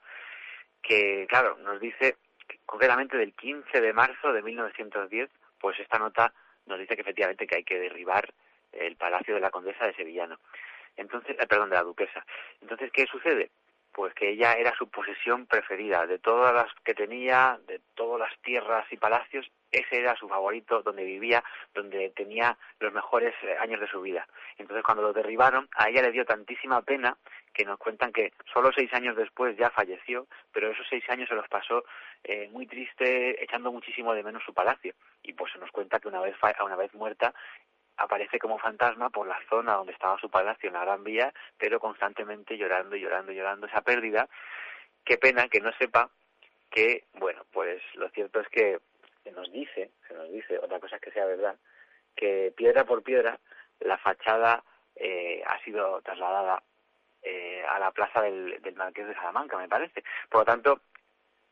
[0.82, 2.18] que, claro, nos dice
[2.66, 6.34] concretamente del 15 de marzo de 1910, pues esta nota
[6.66, 8.34] nos dice que efectivamente que hay que derribar
[8.72, 10.40] el palacio de la condesa de Sevillano.
[10.96, 12.26] Entonces, eh, perdón, de la duquesa.
[12.62, 13.52] Entonces, ¿qué sucede?
[13.98, 16.06] Pues que ella era su posesión preferida.
[16.06, 20.84] De todas las que tenía, de todas las tierras y palacios, ese era su favorito,
[20.84, 24.28] donde vivía, donde tenía los mejores eh, años de su vida.
[24.60, 27.18] Entonces, cuando lo derribaron, a ella le dio tantísima pena
[27.52, 31.34] que nos cuentan que solo seis años después ya falleció, pero esos seis años se
[31.34, 31.84] los pasó
[32.24, 34.94] eh, muy triste, echando muchísimo de menos su palacio.
[35.24, 37.34] Y pues se nos cuenta que una vez, una vez muerta,
[37.98, 41.80] aparece como fantasma por la zona donde estaba su palacio en la Gran Vía, pero
[41.80, 44.30] constantemente llorando, llorando, llorando esa pérdida.
[45.04, 46.10] Qué pena que no sepa
[46.70, 48.80] que, bueno, pues lo cierto es que
[49.24, 51.56] se nos dice, se nos dice, otra cosa es que sea verdad,
[52.16, 53.40] que piedra por piedra
[53.80, 54.64] la fachada
[54.96, 56.62] eh, ha sido trasladada
[57.22, 60.04] eh, a la plaza del, del Marqués de Salamanca, me parece.
[60.30, 60.82] Por lo tanto,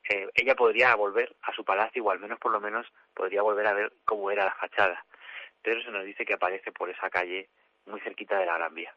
[0.09, 3.67] eh, ella podría volver a su palacio, o al menos por lo menos podría volver
[3.67, 5.05] a ver cómo era la fachada
[5.83, 7.49] se nos dice que aparece por esa calle
[7.85, 8.95] muy cerquita de la Gran Vía.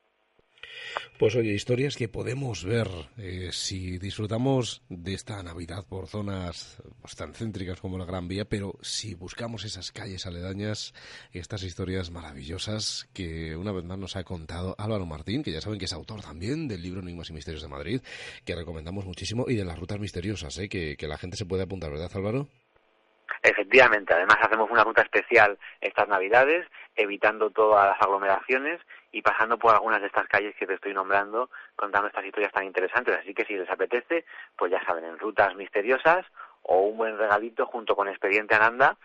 [1.19, 7.17] Pues oye, historias que podemos ver eh, si disfrutamos de esta Navidad por zonas pues,
[7.17, 10.95] tan céntricas como la Gran Vía, pero si buscamos esas calles aledañas,
[11.33, 15.79] estas historias maravillosas que una vez más nos ha contado Álvaro Martín, que ya saben
[15.79, 18.01] que es autor también del libro Enigmas y Misterios de Madrid,
[18.45, 20.69] que recomendamos muchísimo, y de las rutas misteriosas, ¿eh?
[20.69, 22.49] que, que la gente se puede apuntar, ¿verdad Álvaro?
[23.43, 28.81] Efectivamente, además hacemos una ruta especial estas Navidades, evitando todas las aglomeraciones
[29.13, 32.65] y pasando por algunas de estas calles que te estoy nombrando, contando estas historias tan
[32.65, 33.17] interesantes.
[33.19, 34.25] Así que si les apetece,
[34.57, 36.27] pues ya saben, en rutas misteriosas
[36.63, 38.97] o un buen regalito junto con Expediente Ananda,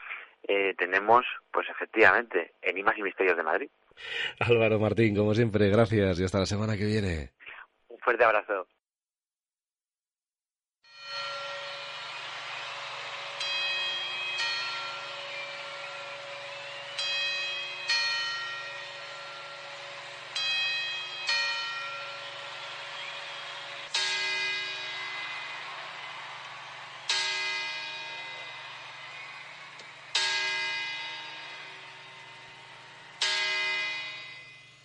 [0.48, 3.70] eh, tenemos, pues efectivamente, Enigmas y Misterios de Madrid.
[4.40, 7.30] Álvaro Martín, como siempre, gracias y hasta la semana que viene.
[7.88, 8.68] Un fuerte abrazo.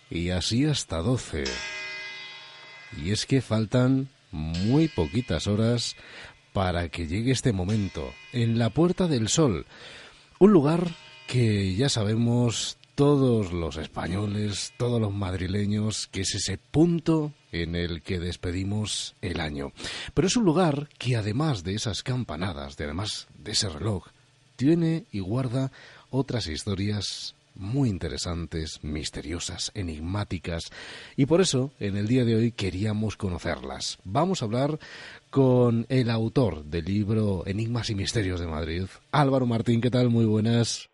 [0.09, 1.43] Y así hasta doce.
[2.97, 5.95] Y es que faltan muy poquitas horas
[6.53, 9.65] para que llegue este momento, en la Puerta del Sol,
[10.39, 10.95] un lugar
[11.27, 18.01] que ya sabemos todos los españoles, todos los madrileños, que es ese punto en el
[18.01, 19.71] que despedimos el año.
[20.13, 24.07] Pero es un lugar que además de esas campanadas, de además de ese reloj,
[24.55, 25.71] tiene y guarda
[26.09, 30.71] otras historias muy interesantes, misteriosas, enigmáticas,
[31.15, 33.99] y por eso en el día de hoy queríamos conocerlas.
[34.05, 34.79] Vamos a hablar
[35.29, 39.81] con el autor del libro Enigmas y Misterios de Madrid, Álvaro Martín.
[39.81, 40.09] ¿Qué tal?
[40.09, 40.89] Muy buenas.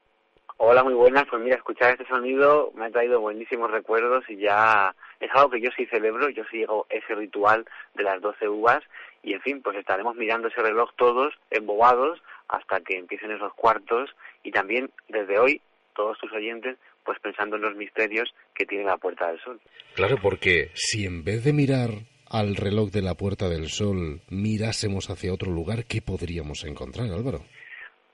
[0.58, 1.26] Hola, muy buenas.
[1.30, 5.62] Pues mira, escuchar este sonido me ha traído buenísimos recuerdos y ya es algo que
[5.62, 6.30] yo sí celebro.
[6.30, 8.82] Yo sigo ese ritual de las doce uvas
[9.22, 14.16] y, en fin, pues estaremos mirando ese reloj todos embobados hasta que empiecen esos cuartos
[14.44, 15.62] y también desde hoy
[15.96, 19.60] todos tus oyentes pues pensando en los misterios que tiene la Puerta del Sol.
[19.96, 21.90] Claro, porque si en vez de mirar
[22.30, 27.40] al reloj de la Puerta del Sol mirásemos hacia otro lugar, ¿qué podríamos encontrar, Álvaro?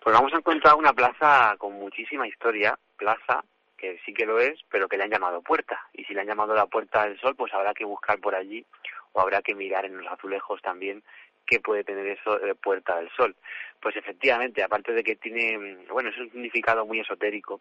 [0.03, 3.43] Pues vamos a encontrar una plaza con muchísima historia, plaza
[3.77, 5.79] que sí que lo es, pero que le han llamado puerta.
[5.93, 8.65] Y si le han llamado la Puerta del Sol, pues habrá que buscar por allí
[9.13, 11.03] o habrá que mirar en los azulejos también
[11.51, 13.35] qué puede tener eso de Puerta del Sol.
[13.81, 17.59] Pues efectivamente, aparte de que tiene, bueno, es un significado muy esotérico,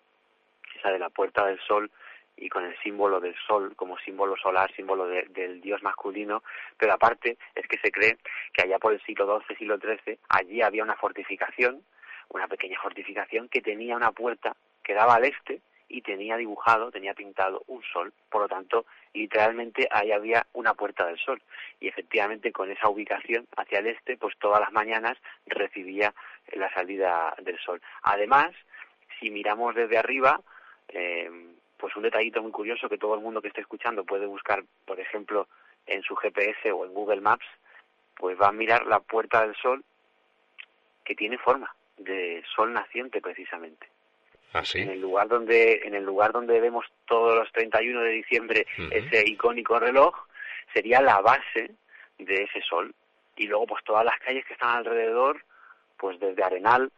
[0.79, 1.90] esa de la Puerta del Sol
[2.37, 6.42] y con el símbolo del sol como símbolo solar, símbolo del dios masculino,
[6.79, 8.16] pero aparte es que se cree
[8.53, 11.83] que allá por el siglo XII, siglo XIII, allí había una fortificación,
[12.29, 17.14] una pequeña fortificación que tenía una puerta que daba al este y tenía dibujado, tenía
[17.14, 18.12] pintado un sol.
[18.31, 21.42] Por lo tanto, literalmente ahí había una puerta del sol.
[21.81, 26.14] Y efectivamente con esa ubicación hacia el este, pues todas las mañanas recibía
[26.53, 27.83] la salida del sol.
[28.03, 28.53] Además,
[29.18, 30.40] si miramos desde arriba,
[30.88, 31.31] eh,
[31.76, 35.00] pues un detallito muy curioso que todo el mundo que esté escuchando puede buscar, por
[35.00, 35.48] ejemplo,
[35.87, 37.46] en su GPS o en Google Maps,
[38.16, 39.83] pues va a mirar la puerta del sol
[41.05, 43.88] que tiene forma de sol naciente precisamente.
[44.53, 48.67] ¿Ah, en el lugar donde en el lugar donde vemos todos los 31 de diciembre
[48.91, 50.15] ese icónico reloj
[50.75, 51.71] sería la base
[52.19, 52.95] de ese sol.
[53.37, 55.45] Y luego pues todas las calles que están alrededor
[55.97, 56.91] pues desde Arenal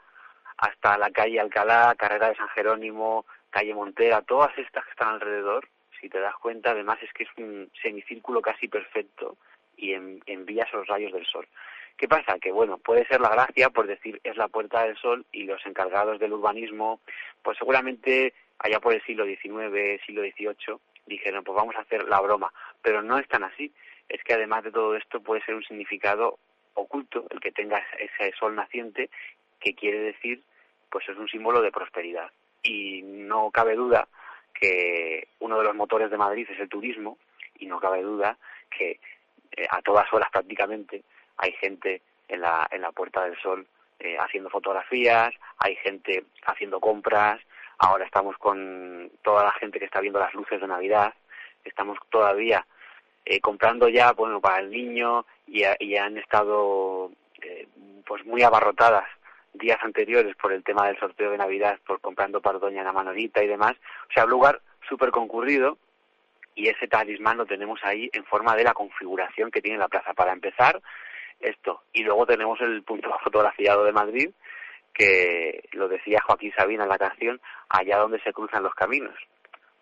[0.56, 5.68] hasta la calle Alcalá, Carrera de San Jerónimo, calle Montera, todas estas que están alrededor,
[6.00, 9.36] si te das cuenta, además es que es un semicírculo casi perfecto
[9.76, 11.46] y envías los rayos del sol.
[11.96, 12.38] ¿Qué pasa?
[12.38, 15.64] Que bueno, puede ser la gracia por decir es la Puerta del Sol y los
[15.66, 17.00] encargados del urbanismo,
[17.42, 22.20] pues seguramente allá por el siglo XIX, siglo XVIII, dijeron pues vamos a hacer la
[22.20, 23.72] broma, pero no es tan así.
[24.08, 26.38] Es que además de todo esto puede ser un significado
[26.74, 29.10] oculto el que tenga ese sol naciente
[29.60, 30.42] que quiere decir
[30.90, 32.30] pues es un símbolo de prosperidad
[32.62, 34.08] y no cabe duda
[34.54, 37.18] que uno de los motores de Madrid es el turismo
[37.58, 38.36] y no cabe duda
[38.70, 39.00] que
[39.56, 41.02] eh, a todas horas prácticamente
[41.36, 43.66] hay gente en la, en la Puerta del Sol
[43.98, 47.40] eh, haciendo fotografías, hay gente haciendo compras,
[47.78, 51.14] ahora estamos con toda la gente que está viendo las luces de Navidad,
[51.64, 52.66] estamos todavía
[53.24, 57.68] eh, comprando ya bueno para el niño y, y han estado eh,
[58.04, 59.08] pues muy abarrotadas
[59.52, 63.42] días anteriores por el tema del sorteo de Navidad, por comprando para Doña la Manolita
[63.42, 63.76] y demás,
[64.08, 65.78] o sea, un lugar súper concurrido
[66.54, 70.12] y ese talismán lo tenemos ahí en forma de la configuración que tiene la plaza.
[70.14, 70.82] Para empezar,
[71.42, 71.82] esto.
[71.92, 74.30] Y luego tenemos el punto fotografiado de Madrid,
[74.94, 79.14] que lo decía Joaquín Sabina en la canción, allá donde se cruzan los caminos.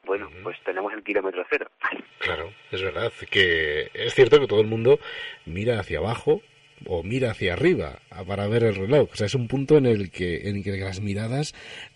[0.05, 1.71] bueno, pues tenemos el kilómetro cero.
[2.21, 4.99] Claro, es verdad que es cierto que todo el mundo
[5.47, 6.43] mira hacia abajo
[6.87, 9.09] o mira hacia arriba para ver el reloj.
[9.13, 11.55] O sea, es un punto en el que en el que las miradas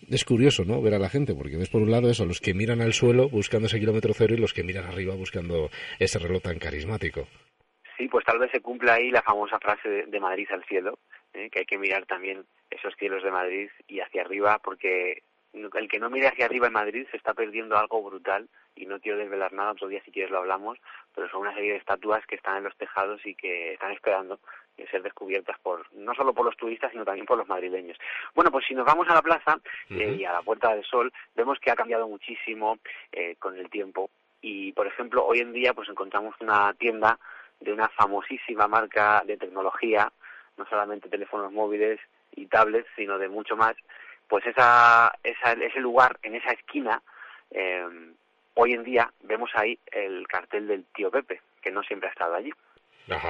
[0.09, 0.81] es curioso, ¿no?
[0.81, 3.29] Ver a la gente, porque ves por un lado eso, los que miran al suelo
[3.29, 7.27] buscando ese kilómetro cero y los que miran arriba buscando ese reloj tan carismático.
[7.97, 10.99] Sí, pues tal vez se cumpla ahí la famosa frase de, Madrid al cielo,
[11.33, 11.49] ¿eh?
[11.49, 15.99] que hay que mirar también esos cielos de Madrid y hacia arriba, porque el que
[15.99, 19.53] no mire hacia arriba en Madrid se está perdiendo algo brutal y no quiero desvelar
[19.53, 20.77] nada, otro día si quieres lo hablamos,
[21.13, 24.39] pero son una serie de estatuas que están en los tejados y que están esperando
[24.91, 27.97] ser descubiertas por no solo por los turistas sino también por los madrileños.
[28.33, 29.57] Bueno, pues si nos vamos a la plaza
[29.89, 32.77] eh, y a la Puerta del Sol, vemos que ha cambiado muchísimo
[33.11, 34.09] eh, con el tiempo
[34.41, 37.17] y por ejemplo hoy en día pues encontramos una tienda
[37.59, 40.11] de una famosísima marca de tecnología,
[40.57, 41.99] no solamente teléfonos móviles
[42.35, 43.75] y tablets, sino de mucho más,
[44.27, 47.01] pues esa, esa ese lugar, en esa esquina,
[47.51, 47.85] eh,
[48.55, 52.35] hoy en día vemos ahí el cartel del tío Pepe, que no siempre ha estado
[52.35, 52.51] allí.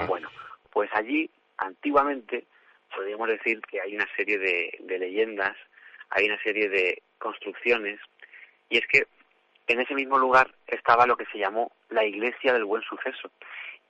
[0.07, 0.29] Bueno,
[0.71, 2.45] pues allí, antiguamente,
[2.95, 5.55] podríamos decir que hay una serie de, de leyendas,
[6.09, 7.99] hay una serie de construcciones,
[8.69, 9.07] y es que
[9.67, 13.31] en ese mismo lugar estaba lo que se llamó la Iglesia del Buen Suceso.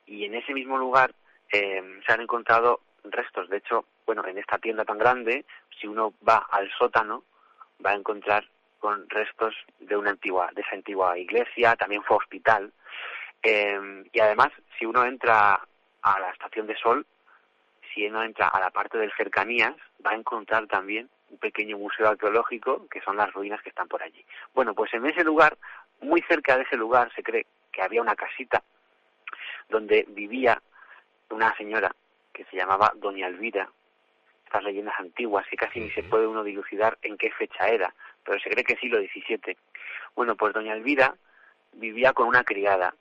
[0.05, 1.13] Y en ese mismo lugar
[1.51, 3.49] eh, se han encontrado restos.
[3.49, 5.45] De hecho, bueno, en esta tienda tan grande,
[5.79, 7.23] si uno va al sótano,
[7.83, 8.45] va a encontrar
[8.79, 12.71] con restos de una antigua, de esa antigua iglesia, también fue hospital.
[13.41, 15.59] Eh, y además, si uno entra
[16.01, 17.05] a la estación de sol,
[17.93, 22.09] si uno entra a la parte del cercanías, va a encontrar también un pequeño museo
[22.09, 24.23] arqueológico, que son las ruinas que están por allí.
[24.53, 25.57] Bueno, pues en ese lugar,
[26.01, 28.63] muy cerca de ese lugar, se cree que había una casita
[29.69, 30.61] donde vivía
[31.29, 31.91] una señora
[32.33, 33.69] que se llamaba Doña Elvira,
[34.45, 38.39] estas leyendas antiguas que casi ni se puede uno dilucidar en qué fecha era, pero
[38.39, 39.57] se cree que siglo XVII.
[40.15, 41.15] Bueno, pues Doña Elvira
[41.73, 42.93] vivía con una criada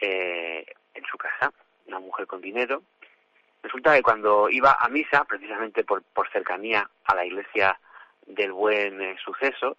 [0.00, 1.52] eh, en su casa,
[1.86, 2.82] una mujer con dinero.
[3.62, 7.78] Resulta que cuando iba a misa, precisamente por, por cercanía a la iglesia
[8.26, 9.76] del buen eh, suceso,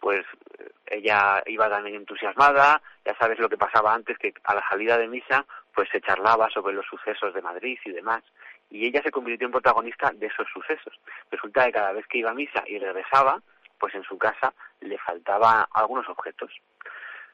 [0.00, 0.24] pues
[0.58, 4.98] eh, ella iba también entusiasmada, ya sabes lo que pasaba antes, que a la salida
[4.98, 8.22] de misa, pues se charlaba sobre los sucesos de Madrid y demás,
[8.70, 10.94] y ella se convirtió en protagonista de esos sucesos.
[11.30, 13.40] Resulta que cada vez que iba a misa y regresaba,
[13.78, 16.50] pues en su casa le faltaban algunos objetos.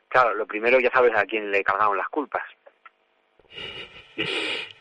[0.08, 2.42] Claro, lo primero ya sabes a quién le cargaron las culpas.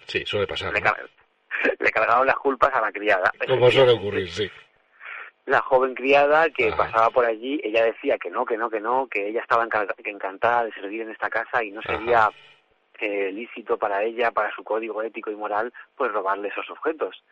[0.08, 0.74] Sí, suele pasar.
[0.74, 0.82] Le,
[1.92, 3.32] cargaron las culpas a la criada.
[3.48, 4.52] Como suele ocurrir, sí.
[5.46, 9.08] La joven criada que pasaba por allí, ella decía que no, que no, que no,
[9.08, 12.30] que ella estaba encantada de servir en esta casa y no sería
[13.00, 17.24] eh, lícito para ella, para su código ético y moral, pues robarle esos objetos.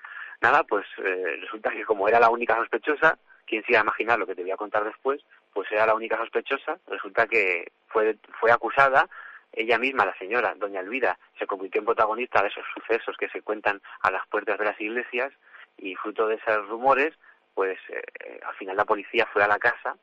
[0.41, 4.17] Nada, pues eh, resulta que como era la única sospechosa, quién se iba a imaginar
[4.17, 5.21] lo que te voy a contar después,
[5.53, 9.07] pues era la única sospechosa, resulta que fue, fue acusada,
[9.51, 13.41] ella misma, la señora, doña Elvira, se convirtió en protagonista de esos sucesos que se
[13.41, 15.33] cuentan a las puertas de las iglesias
[15.77, 17.13] y fruto de esos rumores,
[17.53, 19.95] pues eh, al final la policía fue a la casa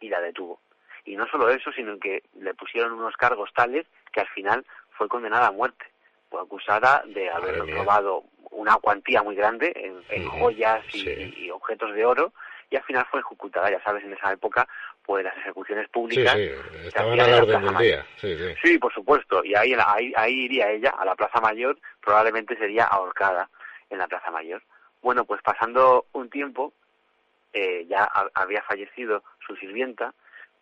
[0.00, 0.60] y la detuvo.
[1.04, 5.08] Y no solo eso, sino que le pusieron unos cargos tales que al final fue
[5.08, 5.86] condenada a muerte.
[6.28, 9.72] Fue acusada de haber robado una cuantía muy grande
[10.10, 12.32] en, joyas y, objetos de oro
[12.70, 13.70] y al final fue ejecutada.
[13.70, 14.66] Ya sabes, en esa época,
[15.04, 16.34] pues las ejecuciones públicas.
[16.34, 16.50] Sí,
[16.84, 18.06] estaban a la orden del día.
[18.62, 19.44] Sí, por supuesto.
[19.44, 23.48] Y ahí, ahí, ahí iría ella a la Plaza Mayor, probablemente sería ahorcada
[23.90, 24.62] en la Plaza Mayor.
[25.02, 26.72] Bueno, pues pasando un tiempo,
[27.58, 30.12] eh, ya había fallecido su sirvienta,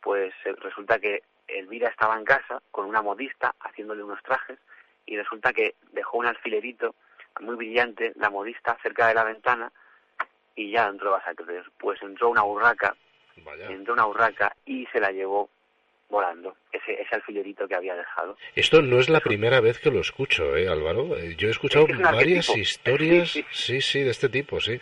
[0.01, 4.61] pues eh, resulta que Elvira estaba en casa con una modista haciéndole unos trajes
[5.05, 6.95] y resulta que dejó un alfilerito
[7.41, 9.73] muy brillante, la modista, cerca de la ventana
[10.55, 12.95] y ya entró, vas a creer, pues entró una burraca,
[13.69, 15.51] entró una burraca y se la llevó
[16.09, 18.37] volando, ese, ese alfilerito que había dejado.
[18.55, 21.17] Esto no es la primera vez que lo escucho, ¿eh, Álvaro?
[21.17, 24.81] Eh, yo he escuchado varias historias, sí, sí, de este tipo, sí.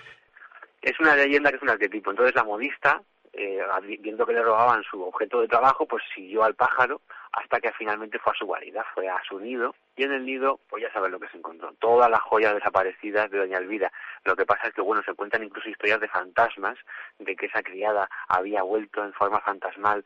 [0.83, 2.11] Es una leyenda que es un arquetipo.
[2.11, 3.01] Entonces la modista
[3.33, 3.63] eh,
[4.01, 7.01] viendo que le robaban su objeto de trabajo, pues siguió al pájaro
[7.33, 10.61] hasta que finalmente fue a su guarida, fue a su nido, y en el nido,
[10.69, 13.91] pues ya sabes lo que se encontró, todas las joyas desaparecidas de Doña Elvira.
[14.25, 16.77] Lo que pasa es que, bueno, se cuentan incluso historias de fantasmas,
[17.19, 20.05] de que esa criada había vuelto en forma fantasmal,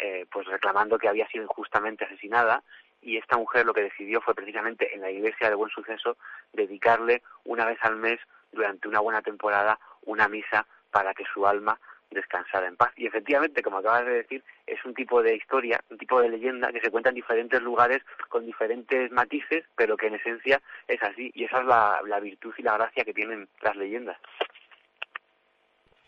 [0.00, 2.64] eh, pues reclamando que había sido injustamente asesinada,
[3.00, 6.16] y esta mujer lo que decidió fue precisamente en la iglesia de Buen Suceso
[6.52, 8.18] dedicarle una vez al mes,
[8.50, 11.78] durante una buena temporada, una misa para que su alma
[12.10, 12.92] descansar en paz.
[12.96, 16.72] Y efectivamente, como acabas de decir, es un tipo de historia, un tipo de leyenda
[16.72, 21.30] que se cuenta en diferentes lugares con diferentes matices, pero que en esencia es así.
[21.34, 24.16] Y esa es la, la virtud y la gracia que tienen las leyendas.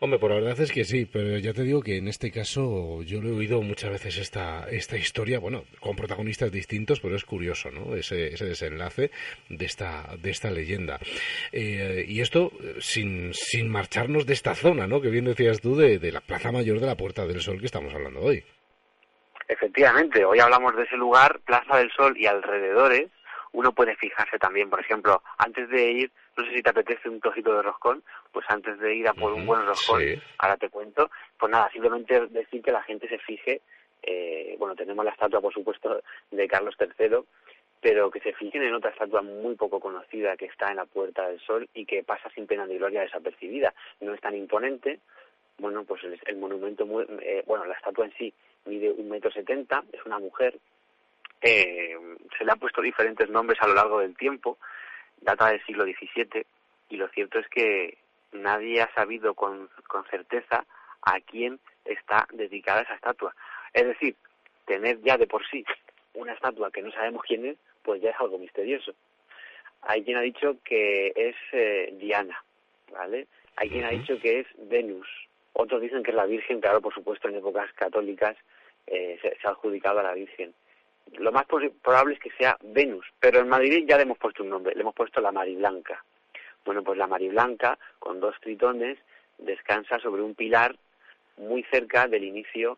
[0.01, 3.03] Hombre, por la verdad es que sí, pero ya te digo que en este caso
[3.03, 7.25] yo lo he oído muchas veces esta, esta historia, bueno, con protagonistas distintos, pero es
[7.25, 7.93] curioso, ¿no?
[7.97, 9.11] Ese, ese desenlace
[9.49, 10.99] de esta, de esta leyenda.
[11.51, 15.01] Eh, y esto sin, sin marcharnos de esta zona, ¿no?
[15.01, 17.65] Que bien decías tú, de, de la Plaza Mayor de la Puerta del Sol que
[17.65, 18.41] estamos hablando hoy.
[19.49, 23.09] Efectivamente, hoy hablamos de ese lugar, Plaza del Sol y alrededores.
[23.51, 27.19] Uno puede fijarse también, por ejemplo, antes de ir no sé si te apetece un
[27.19, 30.01] trocito de roscón, pues antes de ir a por un buen roscón,
[30.37, 33.61] ahora te cuento, pues nada, simplemente decir que la gente se fije,
[34.01, 37.17] eh, bueno, tenemos la estatua, por supuesto, de Carlos III,
[37.81, 41.27] pero que se fijen en otra estatua muy poco conocida que está en la Puerta
[41.27, 43.73] del Sol y que pasa sin pena ni gloria desapercibida.
[44.01, 44.99] No es tan imponente,
[45.57, 46.85] bueno, pues el, monumento,
[47.21, 48.33] eh, bueno, la estatua en sí
[48.65, 50.57] mide un metro setenta, es una mujer,
[51.41, 51.97] eh,
[52.37, 54.57] se le han puesto diferentes nombres a lo largo del tiempo,
[55.21, 56.45] data del siglo XVII
[56.89, 57.97] y lo cierto es que
[58.31, 60.65] nadie ha sabido con, con certeza
[61.01, 63.35] a quién está dedicada esa estatua.
[63.73, 64.15] Es decir,
[64.65, 65.63] tener ya de por sí
[66.13, 68.93] una estatua que no sabemos quién es, pues ya es algo misterioso.
[69.81, 72.43] Hay quien ha dicho que es eh, Diana,
[72.91, 73.27] ¿vale?
[73.55, 75.07] Hay quien ha dicho que es Venus.
[75.53, 78.35] Otros dicen que es la Virgen, claro, por supuesto, en épocas católicas
[78.87, 80.53] eh, se, se, ha adjudicado a la Virgen
[81.17, 84.49] lo más probable es que sea Venus, pero en Madrid ya le hemos puesto un
[84.49, 86.03] nombre, le hemos puesto la Mariblanca.
[86.65, 88.97] Bueno, pues la Mariblanca, con dos tritones,
[89.37, 90.75] descansa sobre un pilar
[91.37, 92.77] muy cerca del inicio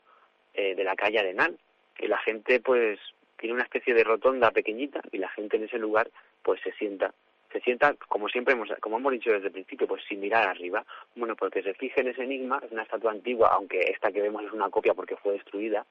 [0.53, 1.57] eh, de la calle Arenal.
[1.99, 2.99] Y la gente, pues,
[3.37, 6.09] tiene una especie de rotonda pequeñita y la gente en ese lugar,
[6.43, 7.13] pues, se sienta.
[7.51, 10.85] Se sienta, como siempre hemos, como hemos dicho desde el principio, pues sin mirar arriba.
[11.15, 14.43] Bueno, porque se fije en ese enigma, es una estatua antigua, aunque esta que vemos
[14.45, 15.85] es una copia porque fue destruida,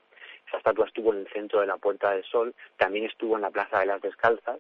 [0.47, 3.51] esa estatua estuvo en el centro de la Puerta del Sol, también estuvo en la
[3.51, 4.59] Plaza de las Descalzas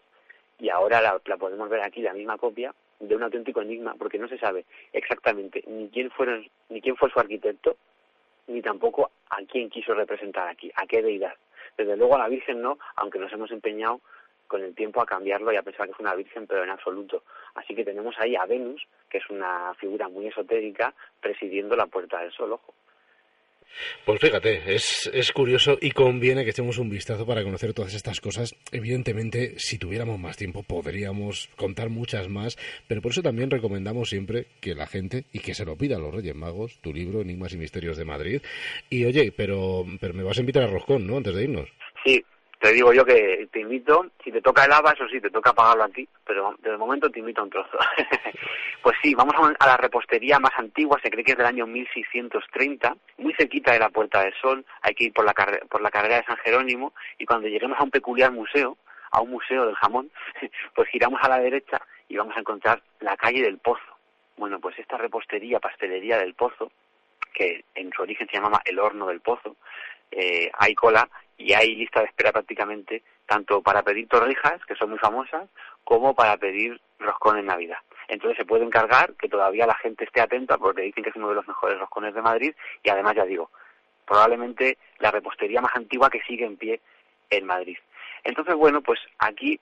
[0.59, 4.29] y ahora la, podemos ver aquí, la misma copia, de un auténtico enigma, porque no
[4.29, 7.77] se sabe exactamente ni quién, fueron, ni quién fue su arquitecto,
[8.47, 11.35] ni tampoco a quién quiso representar aquí, a qué deidad.
[11.79, 14.01] Desde luego a la Virgen no, aunque nos hemos empeñado
[14.51, 17.23] con el tiempo a cambiarlo y a pensar que es una Virgen, pero en absoluto.
[17.55, 22.21] Así que tenemos ahí a Venus, que es una figura muy esotérica, presidiendo la Puerta
[22.21, 22.75] del Sol, ojo.
[24.05, 28.21] Pues fíjate, es, es curioso y conviene que echemos un vistazo para conocer todas estas
[28.21, 28.55] cosas.
[28.73, 34.47] Evidentemente, si tuviéramos más tiempo, podríamos contar muchas más, pero por eso también recomendamos siempre
[34.61, 37.53] que la gente, y que se lo pida a los Reyes Magos, tu libro, Enigmas
[37.53, 38.43] y Misterios de Madrid.
[38.89, 41.17] Y oye, pero, pero me vas a invitar a Roscón, ¿no?
[41.17, 41.69] Antes de irnos.
[42.05, 42.23] Sí,
[42.61, 45.55] te digo yo que te invito, si te toca el ABA, eso sí, te toca
[45.55, 47.79] pagarlo a ti, pero de momento te invito a un trozo.
[48.83, 52.95] pues sí, vamos a, la repostería más antigua, se cree que es del año 1630,
[53.17, 55.33] muy cerquita de la Puerta del Sol, hay que ir por la,
[55.71, 58.77] por la carrera de San Jerónimo, y cuando lleguemos a un peculiar museo,
[59.11, 60.11] a un museo del jamón,
[60.75, 61.81] pues giramos a la derecha
[62.11, 63.81] y vamos a encontrar la calle del Pozo.
[64.37, 66.71] Bueno, pues esta repostería, pastelería del Pozo,
[67.33, 69.57] que en su origen se llamaba el horno del Pozo,
[70.11, 71.09] eh, hay cola
[71.41, 75.49] y hay lista de espera prácticamente tanto para pedir torrijas, que son muy famosas,
[75.85, 77.79] como para pedir roscón en Navidad.
[78.09, 81.31] Entonces se puede encargar que todavía la gente esté atenta porque dicen que es uno
[81.31, 83.51] de los mejores roscones de Madrid y además ya digo,
[84.07, 86.81] probablemente la repostería más antigua que sigue en pie
[87.31, 87.79] en Madrid.
[88.23, 89.59] Entonces, bueno, pues aquí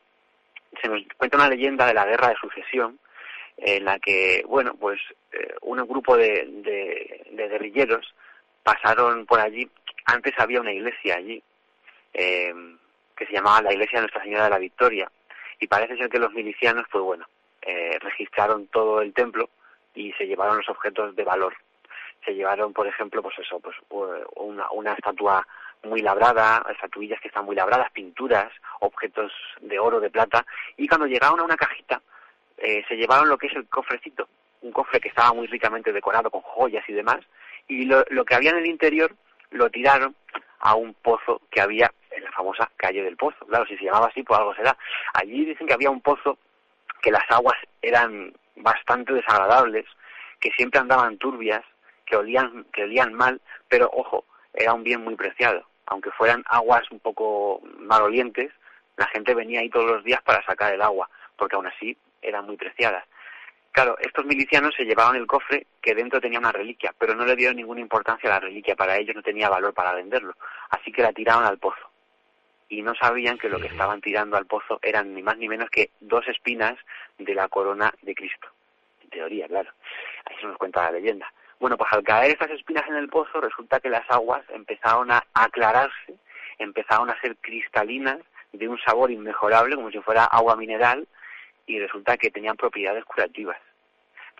[0.83, 2.99] se nos cuenta una leyenda de la guerra de sucesión
[3.59, 4.99] en la que, bueno, pues
[5.33, 6.45] eh, un grupo de,
[7.31, 8.15] de guerrilleros
[8.65, 9.69] pasaron por allí.
[10.07, 11.43] Antes había una iglesia allí
[12.13, 12.55] eh,
[13.17, 15.11] que se llamaba la Iglesia de Nuestra Señora de la Victoria.
[15.61, 17.27] Y parece ser que los milicianos, pues bueno,
[17.63, 19.51] eh, registraron todo el templo
[19.95, 21.55] y se llevaron los objetos de valor.
[22.25, 25.47] Se llevaron, por ejemplo, pues eso, pues una, una estatua
[25.85, 30.45] muy labrada, estatuillas que están muy labradas, pinturas, objetos de oro, de plata,
[30.77, 32.03] y cuando llegaron a una cajita,
[32.57, 34.29] eh, se llevaron lo que es el cofrecito,
[34.63, 37.21] un cofre que estaba muy ricamente decorado con joyas y demás,
[37.69, 39.15] y lo, lo que había en el interior
[39.51, 40.17] lo tiraron
[40.61, 43.47] a un pozo que había en la famosa calle del Pozo.
[43.47, 44.77] Claro, si se llamaba así, pues algo será.
[45.15, 46.39] Allí dicen que había un pozo
[47.01, 49.87] que las aguas eran bastante desagradables,
[50.41, 51.63] que siempre andaban turbias,
[52.05, 55.65] que olían, que olían mal, pero ojo, era un bien muy preciado.
[55.87, 58.53] Aunque fueran aguas un poco malolientes,
[58.97, 62.47] la gente venía ahí todos los días para sacar el agua, porque aún así eran
[62.47, 63.05] muy preciadas.
[63.79, 67.37] Claro, estos milicianos se llevaban el cofre que dentro tenía una reliquia, pero no le
[67.37, 70.35] dieron ninguna importancia a la reliquia, para ellos no tenía valor para venderlo,
[70.71, 71.89] así que la tiraron al pozo.
[72.69, 75.71] Y no sabían que lo que estaban tirando al pozo eran ni más ni menos
[75.71, 76.75] que dos espinas
[77.19, 78.49] de la corona de Cristo.
[79.05, 79.71] En teoría, claro.
[80.25, 81.33] Ahí se nos cuenta la leyenda.
[81.61, 85.23] Bueno, pues al caer estas espinas en el pozo, resulta que las aguas empezaron a
[85.35, 86.17] aclararse,
[86.59, 88.19] empezaron a ser cristalinas,
[88.53, 91.07] de un sabor inmejorable, como si fuera agua mineral,
[91.69, 93.59] y resulta que tenían propiedades curativas.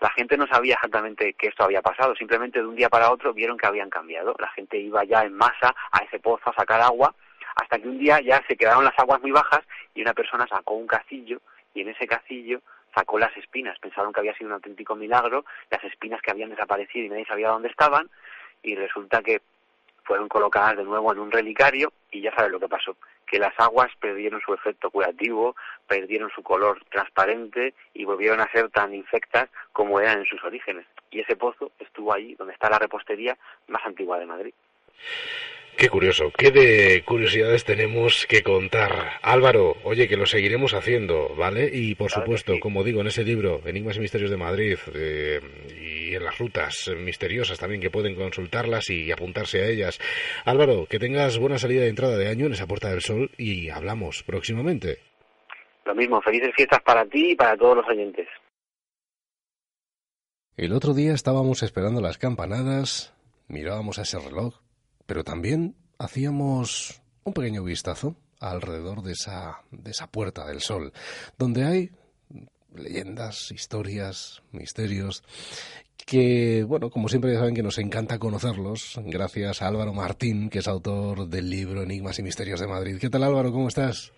[0.01, 3.33] La gente no sabía exactamente que esto había pasado, simplemente de un día para otro
[3.33, 4.35] vieron que habían cambiado.
[4.39, 7.13] La gente iba ya en masa a ese pozo a sacar agua,
[7.55, 9.61] hasta que un día ya se quedaron las aguas muy bajas
[9.93, 11.41] y una persona sacó un cacillo
[11.73, 12.61] y en ese cacillo
[12.95, 13.77] sacó las espinas.
[13.79, 17.49] Pensaron que había sido un auténtico milagro, las espinas que habían desaparecido y nadie sabía
[17.49, 18.09] dónde estaban,
[18.63, 19.41] y resulta que
[20.03, 22.95] fueron colocadas de nuevo en un relicario y ya sabes lo que pasó,
[23.29, 25.55] que las aguas perdieron su efecto curativo,
[25.87, 30.85] perdieron su color transparente y volvieron a ser tan infectas como eran en sus orígenes.
[31.11, 34.53] Y ese pozo estuvo ahí donde está la repostería más antigua de Madrid.
[35.79, 39.11] Qué curioso, qué de curiosidades tenemos que contar.
[39.21, 41.69] Álvaro, oye, que lo seguiremos haciendo, ¿vale?
[41.71, 45.39] Y por supuesto, como digo, en ese libro, Enigmas y Misterios de Madrid, eh,
[45.79, 50.01] y en las rutas misteriosas también que pueden consultarlas y apuntarse a ellas.
[50.43, 53.69] Álvaro, que tengas buena salida de entrada de año en esa Puerta del Sol y
[53.69, 54.97] hablamos próximamente.
[55.85, 58.27] Lo mismo, felices fiestas para ti y para todos los oyentes.
[60.57, 63.13] El otro día estábamos esperando las campanadas,
[63.47, 64.59] mirábamos a ese reloj
[65.09, 70.93] pero también hacíamos un pequeño vistazo alrededor de esa, de esa puerta del sol,
[71.35, 71.89] donde hay
[72.75, 75.23] leyendas, historias, misterios,
[76.05, 80.59] que, bueno, como siempre ya saben que nos encanta conocerlos, gracias a Álvaro Martín, que
[80.59, 82.99] es autor del libro Enigmas y Misterios de Madrid.
[83.01, 83.51] ¿Qué tal Álvaro?
[83.51, 84.13] ¿Cómo estás?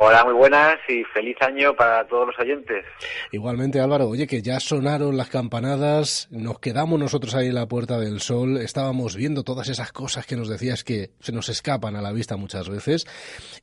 [0.00, 2.84] Hola, muy buenas y feliz año para todos los oyentes.
[3.32, 7.98] Igualmente, Álvaro, oye, que ya sonaron las campanadas, nos quedamos nosotros ahí en la Puerta
[7.98, 12.00] del Sol, estábamos viendo todas esas cosas que nos decías que se nos escapan a
[12.00, 13.06] la vista muchas veces,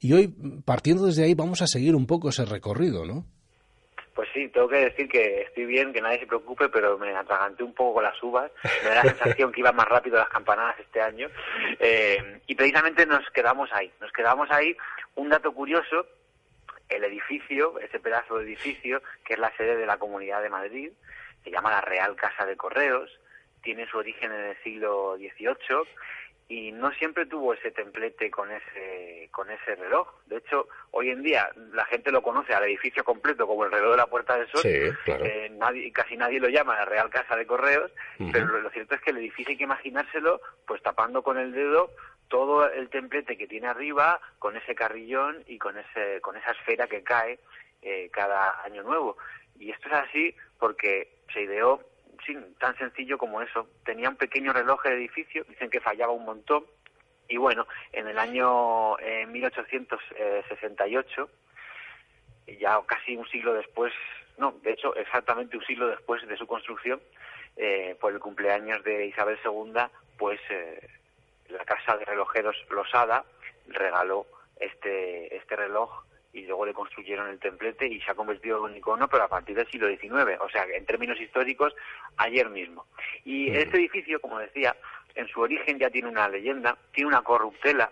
[0.01, 0.27] y hoy,
[0.65, 3.23] partiendo desde ahí, vamos a seguir un poco ese recorrido, ¿no?
[4.13, 7.63] Pues sí, tengo que decir que estoy bien, que nadie se preocupe, pero me atraganté
[7.63, 8.51] un poco con las uvas.
[8.83, 11.27] Me da la sensación que iban más rápido las campanadas este año.
[11.79, 13.91] Eh, y precisamente nos quedamos ahí.
[13.99, 14.73] Nos quedamos ahí.
[15.15, 16.05] Un dato curioso
[16.89, 20.91] el edificio, ese pedazo de edificio, que es la sede de la Comunidad de Madrid,
[21.43, 23.19] se llama la Real Casa de Correos,
[23.61, 25.87] tiene su origen en el siglo XVIII
[26.47, 30.07] y no siempre tuvo ese templete con ese con ese reloj.
[30.27, 33.91] De hecho, hoy en día la gente lo conoce al edificio completo como el reloj
[33.91, 34.61] de la Puerta del Sol.
[34.63, 37.91] Eh, nadie, casi nadie lo llama la Real Casa de Correos,
[38.31, 41.51] pero lo, lo, cierto es que el edificio hay que imaginárselo pues tapando con el
[41.51, 41.89] dedo
[42.27, 46.87] todo el templete que tiene arriba con ese carrillón y con ese con esa esfera
[46.87, 47.39] que cae
[47.81, 49.17] eh, cada año nuevo.
[49.59, 51.81] Y esto es así porque se ideó
[52.59, 53.67] tan sencillo como eso.
[53.83, 56.65] Tenía un pequeño reloj el edificio dicen que fallaba un montón.
[57.27, 58.97] Y bueno en el año
[59.27, 61.29] 1868
[62.47, 63.91] eh, ya casi un siglo después
[64.37, 67.01] no de hecho exactamente un siglo después de su construcción
[67.57, 69.73] eh, por el cumpleaños de Isabel II
[70.19, 70.39] pues
[71.49, 73.23] la casa de relojeros Losada
[73.67, 74.25] regaló
[74.59, 78.77] este, este reloj y luego le construyeron el templete y se ha convertido en un
[78.77, 81.73] icono, pero a partir del siglo XIX, o sea, en términos históricos,
[82.17, 82.85] ayer mismo.
[83.23, 84.75] Y este edificio, como decía,
[85.15, 87.89] en su origen ya tiene una leyenda, tiene una corruptela,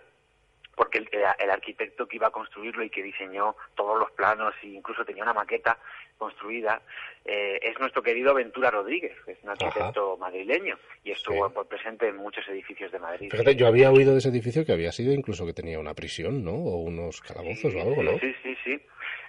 [0.76, 1.08] porque el,
[1.38, 5.22] el, arquitecto que iba a construirlo y que diseñó todos los planos e incluso tenía
[5.22, 5.78] una maqueta
[6.18, 6.80] construida
[7.24, 12.16] eh, es nuestro querido Ventura Rodríguez, que es un arquitecto madrileño y estuvo presente en
[12.16, 13.30] muchos edificios de Madrid.
[13.30, 16.44] Fíjate, yo había oído de ese edificio que había sido incluso que tenía una prisión,
[16.44, 16.52] ¿no?
[16.52, 18.18] O unos calabozos o algo, ¿no?
[18.18, 18.80] Sí, sí, sí.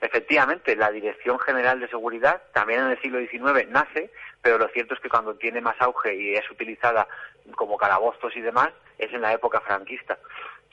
[0.02, 4.94] Efectivamente, la Dirección General de Seguridad también en el siglo XIX nace, pero lo cierto
[4.94, 7.08] es que cuando tiene más auge y es utilizada
[7.56, 10.18] como calabozos y demás, es en la época franquista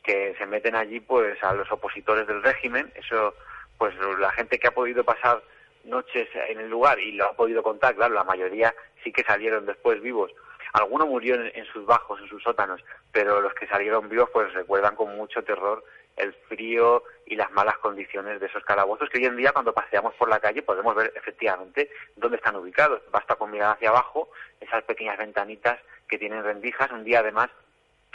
[0.02, 3.34] que se meten allí pues a los opositores del régimen, eso
[3.78, 5.42] pues la gente que ha podido pasar
[5.84, 9.66] noches en el lugar y lo ha podido contar, claro, la mayoría sí que salieron
[9.66, 10.32] después vivos.
[10.72, 14.96] Algunos murió en, sus bajos, en sus sótanos, pero los que salieron vivos pues recuerdan
[14.96, 15.84] con mucho terror
[16.16, 20.14] el frío y las malas condiciones de esos calabozos que hoy en día cuando paseamos
[20.14, 23.02] por la calle podemos ver efectivamente dónde están ubicados.
[23.10, 24.30] Basta con mirar hacia abajo
[24.60, 25.78] esas pequeñas ventanitas
[26.08, 26.90] que tienen rendijas.
[26.90, 27.50] Un día además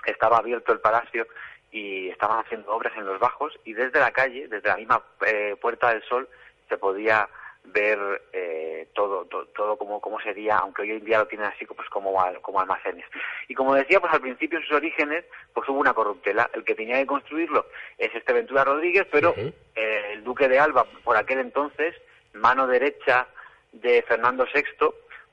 [0.06, 1.28] estaba abierto el palacio
[1.72, 5.56] y estaban haciendo obras en los bajos y desde la calle, desde la misma eh,
[5.60, 6.28] Puerta del Sol,
[6.70, 7.28] se podía
[7.66, 8.00] ver
[8.32, 12.14] eh, todo, todo, como, como sería, aunque hoy en día lo tienen así pues como,
[12.42, 13.06] como almacenes.
[13.48, 16.50] Y como decía, pues al principio en sus orígenes, pues hubo una corruptela.
[16.54, 17.66] El que tenía que construirlo
[17.98, 21.96] es este Ventura Rodríguez, pero eh, el duque de Alba, por aquel entonces,
[22.34, 23.28] mano derecha
[23.74, 24.88] de Fernando VI,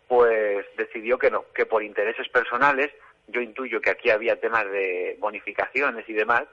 [0.08, 2.90] pues decidió que no, que por intereses personales
[3.28, 6.44] yo intuyo que aquí había temas de bonificaciones y demás,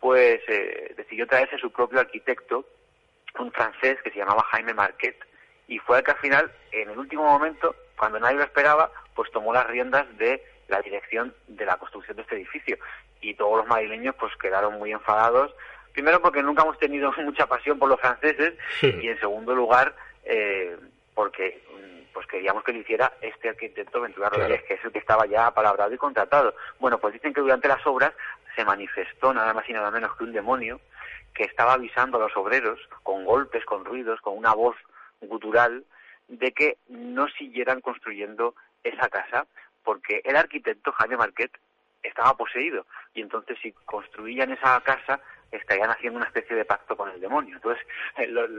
[0.00, 2.66] pues eh, decidió traerse su propio arquitecto,
[3.38, 5.16] un francés que se llamaba Jaime Marquet,
[5.68, 9.30] y fue el que al final, en el último momento, cuando nadie lo esperaba, pues
[9.32, 12.78] tomó las riendas de la dirección de la construcción de este edificio.
[13.20, 15.54] Y todos los madrileños pues quedaron muy enfadados,
[15.92, 20.76] primero porque nunca hemos tenido mucha pasión por los franceses, y en segundo lugar, eh,
[21.14, 21.62] porque
[22.16, 25.50] pues queríamos que lo hiciera este arquitecto Ventura Rodríguez, que es el que estaba ya
[25.50, 26.54] palabrado y contratado.
[26.78, 28.14] Bueno, pues dicen que durante las obras
[28.54, 30.80] se manifestó nada más y nada menos que un demonio
[31.34, 34.76] que estaba avisando a los obreros con golpes, con ruidos, con una voz
[35.20, 35.84] gutural,
[36.28, 39.46] de que no siguieran construyendo esa casa,
[39.84, 41.50] porque el arquitecto Jaime Marquet
[42.02, 45.20] estaba poseído y entonces si construían esa casa
[45.50, 47.56] estarían haciendo una especie de pacto con el demonio.
[47.56, 47.86] Entonces
[48.18, 48.50] eh, los,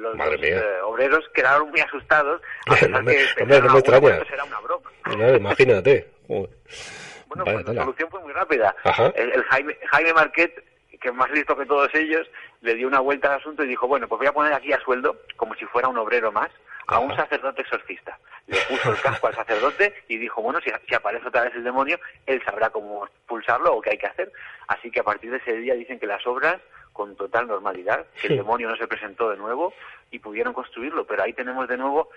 [0.41, 4.91] eh, obreros quedaron muy asustados a que era una broma.
[5.35, 6.09] imagínate.
[6.27, 8.75] Bueno, pues la solución fue muy rápida.
[9.15, 10.63] El, Jaime, Jaime Marquet
[10.99, 12.27] que más listo que todos ellos,
[12.61, 14.79] le dio una vuelta al asunto y dijo, bueno, pues voy a poner aquí a
[14.79, 16.49] sueldo, como si fuera un obrero más,
[16.87, 18.17] a un sacerdote exorcista.
[18.47, 21.63] Le puso el casco al sacerdote y dijo, bueno, si, si, aparece otra vez el
[21.63, 24.31] demonio, él sabrá cómo expulsarlo o qué hay que hacer.
[24.67, 26.57] Así que a partir de ese día dicen que las obras,
[26.97, 29.71] con total normalidad, que el demonio no se presentó de nuevo
[30.09, 31.05] y pudieron construirlo.
[31.05, 32.09] Pero ahí tenemos de nuevo,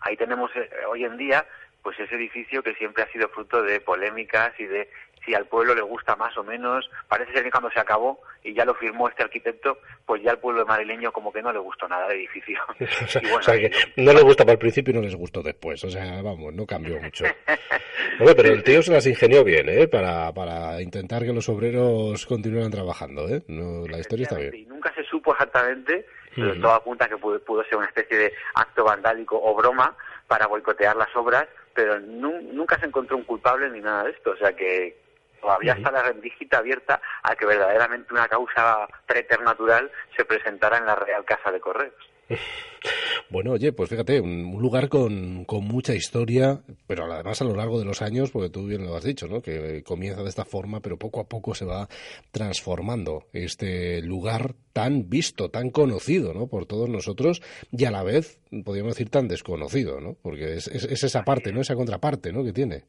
[0.00, 1.46] ahí tenemos eh, hoy en día,
[1.84, 4.90] pues ese edificio que siempre ha sido fruto de polémicas y de
[5.28, 6.88] si al pueblo le gusta más o menos.
[7.06, 10.38] Parece ser que cuando se acabó y ya lo firmó este arquitecto, pues ya al
[10.38, 12.58] pueblo madrileño como que no le gustó nada el edificio.
[13.36, 15.84] o sea, que no le gusta para el principio y no les gustó después.
[15.84, 17.24] O sea, vamos, no cambió mucho.
[18.18, 19.86] pero el tío se las ingenió bien, ¿eh?
[19.86, 23.42] Para, para intentar que los obreros continuaran trabajando, ¿eh?
[23.48, 24.54] No, la historia está bien.
[24.54, 28.32] Y nunca se supo exactamente, pero todo apunta que pudo, pudo ser una especie de
[28.54, 29.94] acto vandálico o broma
[30.26, 34.30] para boicotear las obras, pero nunca se encontró un culpable ni nada de esto.
[34.30, 35.07] O sea que,
[35.40, 40.94] Todavía está la rendijita abierta a que verdaderamente una causa preternatural se presentara en la
[40.94, 41.94] Real Casa de Correos.
[43.30, 47.78] Bueno, oye, pues fíjate, un, lugar con, con, mucha historia, pero además a lo largo
[47.78, 49.42] de los años, porque tú bien lo has dicho, ¿no?
[49.42, 51.88] Que comienza de esta forma, pero poco a poco se va
[52.30, 56.46] transformando este lugar tan visto, tan conocido, ¿no?
[56.46, 60.14] Por todos nosotros y a la vez, podríamos decir, tan desconocido, ¿no?
[60.22, 61.60] Porque es, es esa parte, ¿no?
[61.60, 62.42] Esa contraparte, ¿no?
[62.44, 62.84] Que tiene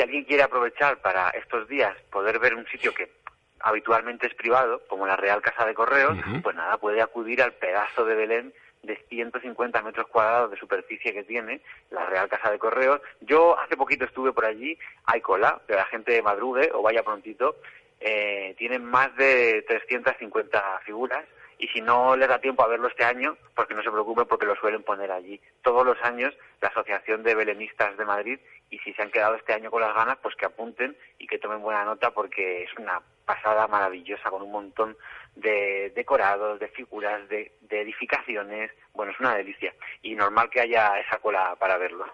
[0.00, 3.10] si alguien quiere aprovechar para estos días poder ver un sitio que
[3.58, 8.06] habitualmente es privado, como la Real Casa de Correos, pues nada, puede acudir al pedazo
[8.06, 13.02] de Belén de 150 metros cuadrados de superficie que tiene la Real Casa de Correos.
[13.20, 17.56] Yo hace poquito estuve por allí, hay cola, que la gente madrugue o vaya prontito.
[18.00, 21.26] Eh, tienen más de 350 figuras
[21.60, 24.26] y si no les da tiempo a verlo este año, pues que no se preocupen
[24.26, 25.40] porque lo suelen poner allí.
[25.62, 28.40] Todos los años la Asociación de Belenistas de Madrid
[28.70, 31.38] y si se han quedado este año con las ganas, pues que apunten y que
[31.38, 34.96] tomen buena nota porque es una pasada maravillosa con un montón
[35.36, 38.70] de decorados, de figuras, de, edificaciones.
[38.94, 42.06] Bueno, es una delicia y normal que haya esa cola para verlo.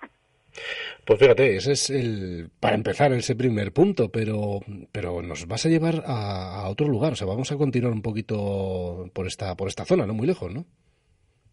[1.05, 4.61] Pues fíjate, ese es el, para empezar, ese primer punto, pero,
[4.93, 8.03] pero nos vas a llevar a, a, otro lugar, o sea, vamos a continuar un
[8.03, 10.65] poquito por esta, por esta zona, no muy lejos, ¿no?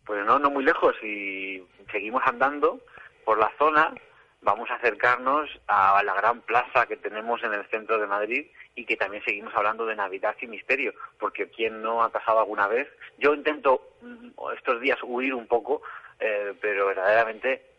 [0.05, 2.81] Pues no, no muy lejos, y seguimos andando
[3.25, 3.93] por la zona,
[4.41, 8.85] vamos a acercarnos a la gran plaza que tenemos en el centro de Madrid y
[8.85, 12.87] que también seguimos hablando de Navidad y misterio, porque quien no ha pasado alguna vez,
[13.17, 15.81] yo intento mm, estos días huir un poco,
[16.19, 17.72] eh, pero verdaderamente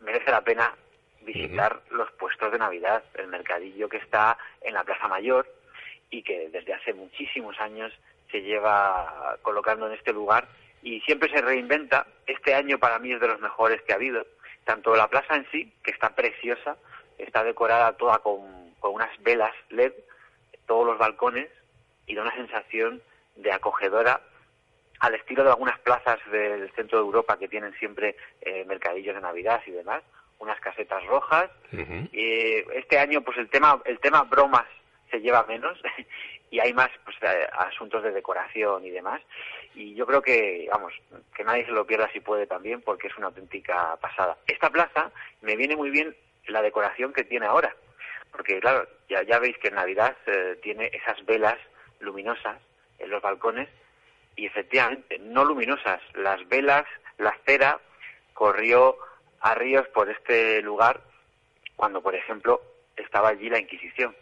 [0.00, 0.74] merece la pena
[1.22, 5.46] visitar los puestos de Navidad, el mercadillo que está en la Plaza Mayor
[6.10, 7.92] y que desde hace muchísimos años
[8.30, 10.48] se lleva colocando en este lugar
[10.82, 12.06] y siempre se reinventa.
[12.26, 14.26] Este año para mí es de los mejores que ha habido
[14.64, 16.76] tanto la plaza en sí, que está preciosa,
[17.16, 19.92] está decorada toda con, unas velas LED,
[20.66, 21.48] todos los balcones,
[22.06, 23.02] y da una sensación
[23.36, 24.20] de acogedora
[25.00, 29.20] al estilo de algunas plazas del centro de Europa que tienen siempre eh, mercadillos de
[29.20, 30.02] Navidad y demás,
[30.38, 31.50] unas casetas rojas.
[31.72, 34.66] y este año, pues el tema, el tema bromas
[35.10, 35.78] se lleva menos
[36.50, 39.20] y hay más pues, eh, asuntos de decoración y demás.
[39.74, 40.92] Y yo creo que, vamos,
[41.34, 44.36] que nadie se lo pierda si puede también, porque es una auténtica pasada.
[44.46, 47.74] Esta plaza me viene muy bien la decoración que tiene ahora,
[48.32, 51.58] porque claro, ya, ya veis que en Navidad eh, tiene esas velas
[52.00, 52.58] luminosas
[52.98, 53.68] en los balcones
[54.38, 56.84] y efectivamente no luminosas, las velas,
[57.18, 57.80] la cera
[58.32, 58.96] corrió
[59.40, 61.00] a ríos por este lugar
[61.74, 62.62] cuando, por ejemplo,
[62.96, 64.14] estaba allí la Inquisición.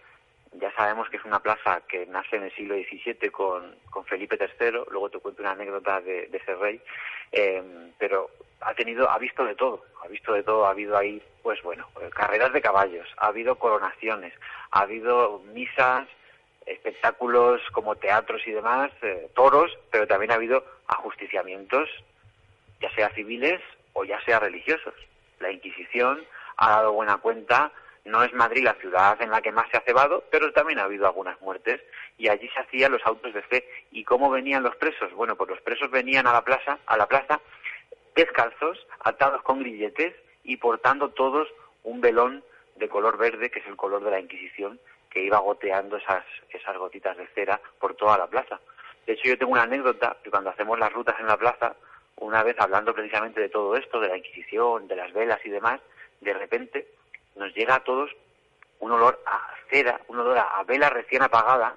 [0.53, 4.85] Ya sabemos que es una plaza que nace en el siglo XVII con, Felipe III,
[4.91, 6.81] luego te cuento una anécdota de, ese rey,
[7.33, 7.63] eh,
[7.99, 11.61] pero ha tenido, ha visto de todo, ha visto de todo, ha habido ahí, pues
[11.63, 14.33] bueno, carreras de caballos, ha habido coronaciones,
[14.71, 16.09] ha habido misas,
[16.67, 21.89] espectáculos como teatros y demás, eh, toros, pero también ha habido ajusticiamientos,
[22.81, 23.61] ya sea civiles
[23.93, 24.95] o ya sea religiosos.
[25.41, 26.25] La Inquisición
[26.57, 27.73] ha dado buena cuenta
[28.07, 30.85] no es Madrid la ciudad en la que más se ha cebado, pero también ha
[30.85, 31.81] habido algunas muertes
[32.17, 33.69] y allí se hacían los autos de fe.
[33.91, 35.13] ¿Y cómo venían los presos?
[35.13, 37.41] Bueno, pues los presos venían a la plaza, a la plaza
[38.15, 40.15] descalzos, atados con grilletes
[40.45, 41.49] y portando todos
[41.83, 42.45] un velón
[42.77, 44.79] de color verde, que es el color de la Inquisición,
[45.17, 48.61] que iba goteando esas, esas gotitas de cera por toda la plaza.
[49.07, 51.75] De hecho, yo tengo una anécdota que cuando hacemos las rutas en la plaza,
[52.17, 55.81] una vez hablando precisamente de todo esto, de la Inquisición, de las velas y demás,
[56.21, 56.89] de repente
[57.35, 58.15] nos llega a todos
[58.81, 61.77] un olor a cera, un olor a, vela recién apagada,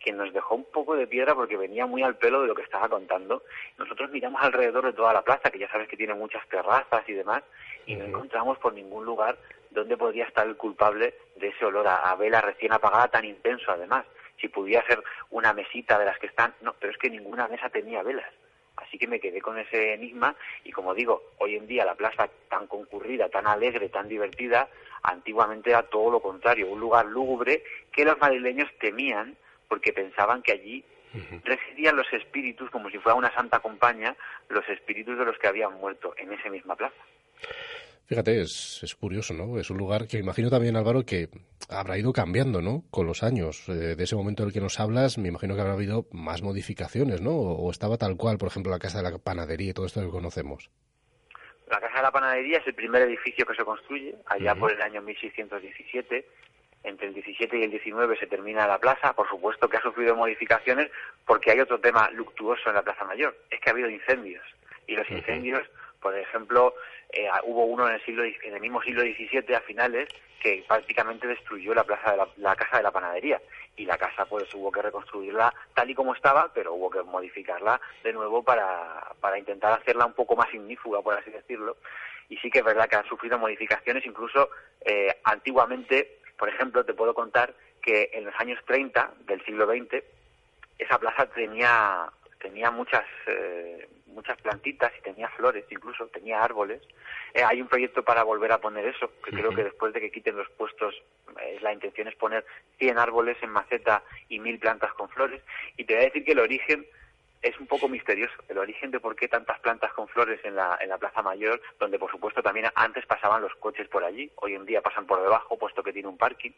[0.00, 2.62] que nos dejó un poco de piedra porque venía muy al pelo de lo que
[2.62, 3.42] estaba contando.
[3.76, 7.12] Nosotros miramos alrededor de toda la plaza, que ya sabes que tiene muchas terrazas y
[7.12, 7.42] demás,
[7.84, 9.36] y no encontramos por ningún lugar
[9.70, 14.04] donde podría estar el culpable de ese olor a, vela recién apagada tan intenso además.
[14.40, 17.68] Si pudiera ser una mesita de las que están, no, pero es que ninguna mesa
[17.68, 18.30] tenía velas.
[18.76, 22.28] Así que me quedé con ese enigma y como digo, hoy en día la plaza
[22.48, 24.68] tan concurrida, tan alegre, tan divertida,
[25.02, 29.36] antiguamente era todo lo contrario, un lugar lúgubre que los madrileños temían
[29.68, 30.84] porque pensaban que allí
[31.44, 34.16] residían los espíritus, como si fuera una santa compañía,
[34.48, 36.96] los espíritus de los que habían muerto en esa misma plaza.
[38.08, 39.60] Fíjate, es, es, curioso, ¿no?
[39.60, 41.28] Es un lugar que imagino también, Álvaro, que
[41.68, 42.84] habrá ido cambiando, ¿no?
[42.90, 43.68] Con los años.
[43.68, 47.20] Eh, de ese momento del que nos hablas, me imagino que habrá habido más modificaciones,
[47.20, 47.32] ¿no?
[47.32, 50.08] O, estaba tal cual, por ejemplo, la Casa de la Panadería y todo esto que
[50.08, 50.70] conocemos.
[51.70, 54.80] La Casa de la Panadería es el primer edificio que se construye, allá por el
[54.80, 56.26] año 1617.
[56.84, 59.12] Entre el 17 y el 19 se termina la plaza.
[59.12, 60.90] Por supuesto que ha sufrido modificaciones
[61.26, 63.36] porque hay otro tema luctuoso en la Plaza Mayor.
[63.50, 64.44] Es que ha habido incendios.
[64.86, 65.68] Y los incendios
[66.00, 66.74] por ejemplo,
[67.10, 70.08] eh, hubo uno en el siglo en el mismo siglo XVII a finales
[70.40, 73.40] que prácticamente destruyó la plaza de la, casa de la panadería
[73.76, 77.80] y la casa pues hubo que reconstruirla tal y como estaba, pero hubo que modificarla
[78.04, 81.76] de nuevo para, para intentar hacerla un poco más ignífuga, por así decirlo.
[82.28, 84.50] Y sí que es verdad que han sufrido modificaciones, incluso
[84.84, 90.04] eh, antiguamente, por ejemplo, te puedo contar que en los años 30 del siglo XX
[90.78, 93.88] esa plaza tenía tenía muchas eh,
[94.18, 96.82] muchas plantitas y tenía flores, incluso tenía árboles.
[97.34, 100.10] Eh, hay un proyecto para volver a poner eso, que creo que después de que
[100.10, 100.92] quiten los puestos,
[101.40, 102.44] eh, la intención es poner
[102.78, 105.40] 100 árboles en maceta y 1000 plantas con flores.
[105.76, 106.84] Y te voy a decir que el origen
[107.42, 110.76] es un poco misterioso, el origen de por qué tantas plantas con flores en la,
[110.80, 114.54] en la Plaza Mayor, donde por supuesto también antes pasaban los coches por allí, hoy
[114.54, 116.50] en día pasan por debajo, puesto que tiene un parking,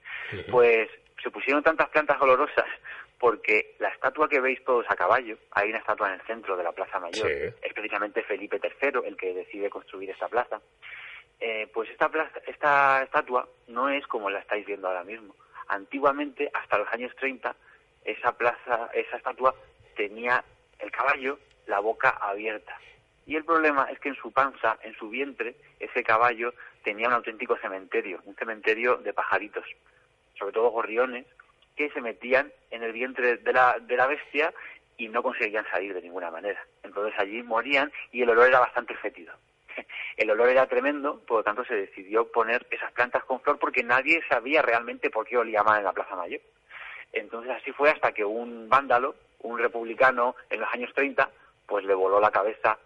[0.51, 0.89] pues
[1.23, 2.65] se pusieron tantas plantas olorosas
[3.21, 6.65] porque la estatua que veis todos a caballo, hay una estatua en el centro de
[6.65, 10.61] la Plaza Mayor, es precisamente Felipe III el que decide construir esta plaza.
[11.39, 15.37] Eh, pues esta, plaza, esta estatua no es como la estáis viendo ahora mismo.
[15.69, 17.55] Antiguamente, hasta los años 30,
[18.07, 19.55] esa plaza, esa estatua
[19.95, 20.43] tenía
[20.79, 22.79] el caballo la boca abierta.
[23.27, 27.15] Y el problema es que en su panza, en su vientre, ese caballo tenía un
[27.15, 29.65] auténtico cementerio, un cementerio de pajaritos,
[30.39, 31.27] sobre todo gorriones,
[31.89, 34.53] que se metían en el vientre de la, de la bestia
[34.99, 36.63] y no conseguían salir de ninguna manera.
[36.83, 39.33] Entonces allí morían y el olor era bastante fétido.
[40.19, 43.83] El olor era tremendo, por lo tanto se decidió poner esas plantas con flor porque
[43.83, 46.43] nadie sabía realmente por qué olía mal en la Plaza Mayor.
[47.15, 51.31] Entonces así fue hasta que un vándalo, un republicano en los años 30,
[51.67, 52.79] pues le voló la cabeza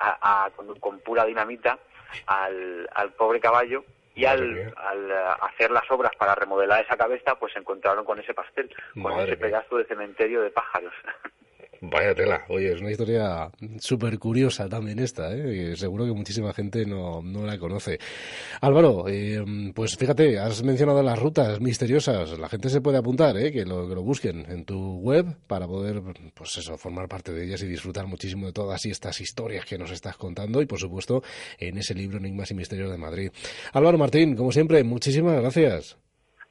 [0.00, 1.78] a, con, pura dinamita
[2.26, 3.84] al, al pobre caballo
[4.18, 8.18] y al, al, eh, hacer las obras para remodelar esa cabeza, pues se encontraron con
[8.18, 8.68] ese pastel,
[9.00, 10.92] con ese pedazo de cementerio de pájaros.
[11.80, 15.76] Vaya tela, oye, es una historia súper curiosa también esta, ¿eh?
[15.76, 17.98] seguro que muchísima gente no, no la conoce.
[18.60, 23.52] Álvaro, eh, pues fíjate, has mencionado las rutas misteriosas, la gente se puede apuntar, ¿eh?
[23.52, 26.02] que, lo, que lo busquen en tu web para poder,
[26.34, 29.92] pues eso, formar parte de ellas y disfrutar muchísimo de todas estas historias que nos
[29.92, 31.22] estás contando y por supuesto
[31.60, 33.30] en ese libro Enigmas y Misterios de Madrid.
[33.72, 35.96] Álvaro Martín, como siempre, muchísimas gracias.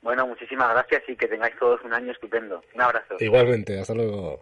[0.02, 2.62] Bueno, muchísimas gracias y que tengáis todos un año estupendo.
[2.74, 3.16] Un abrazo.
[3.20, 4.42] Igualmente, hasta luego.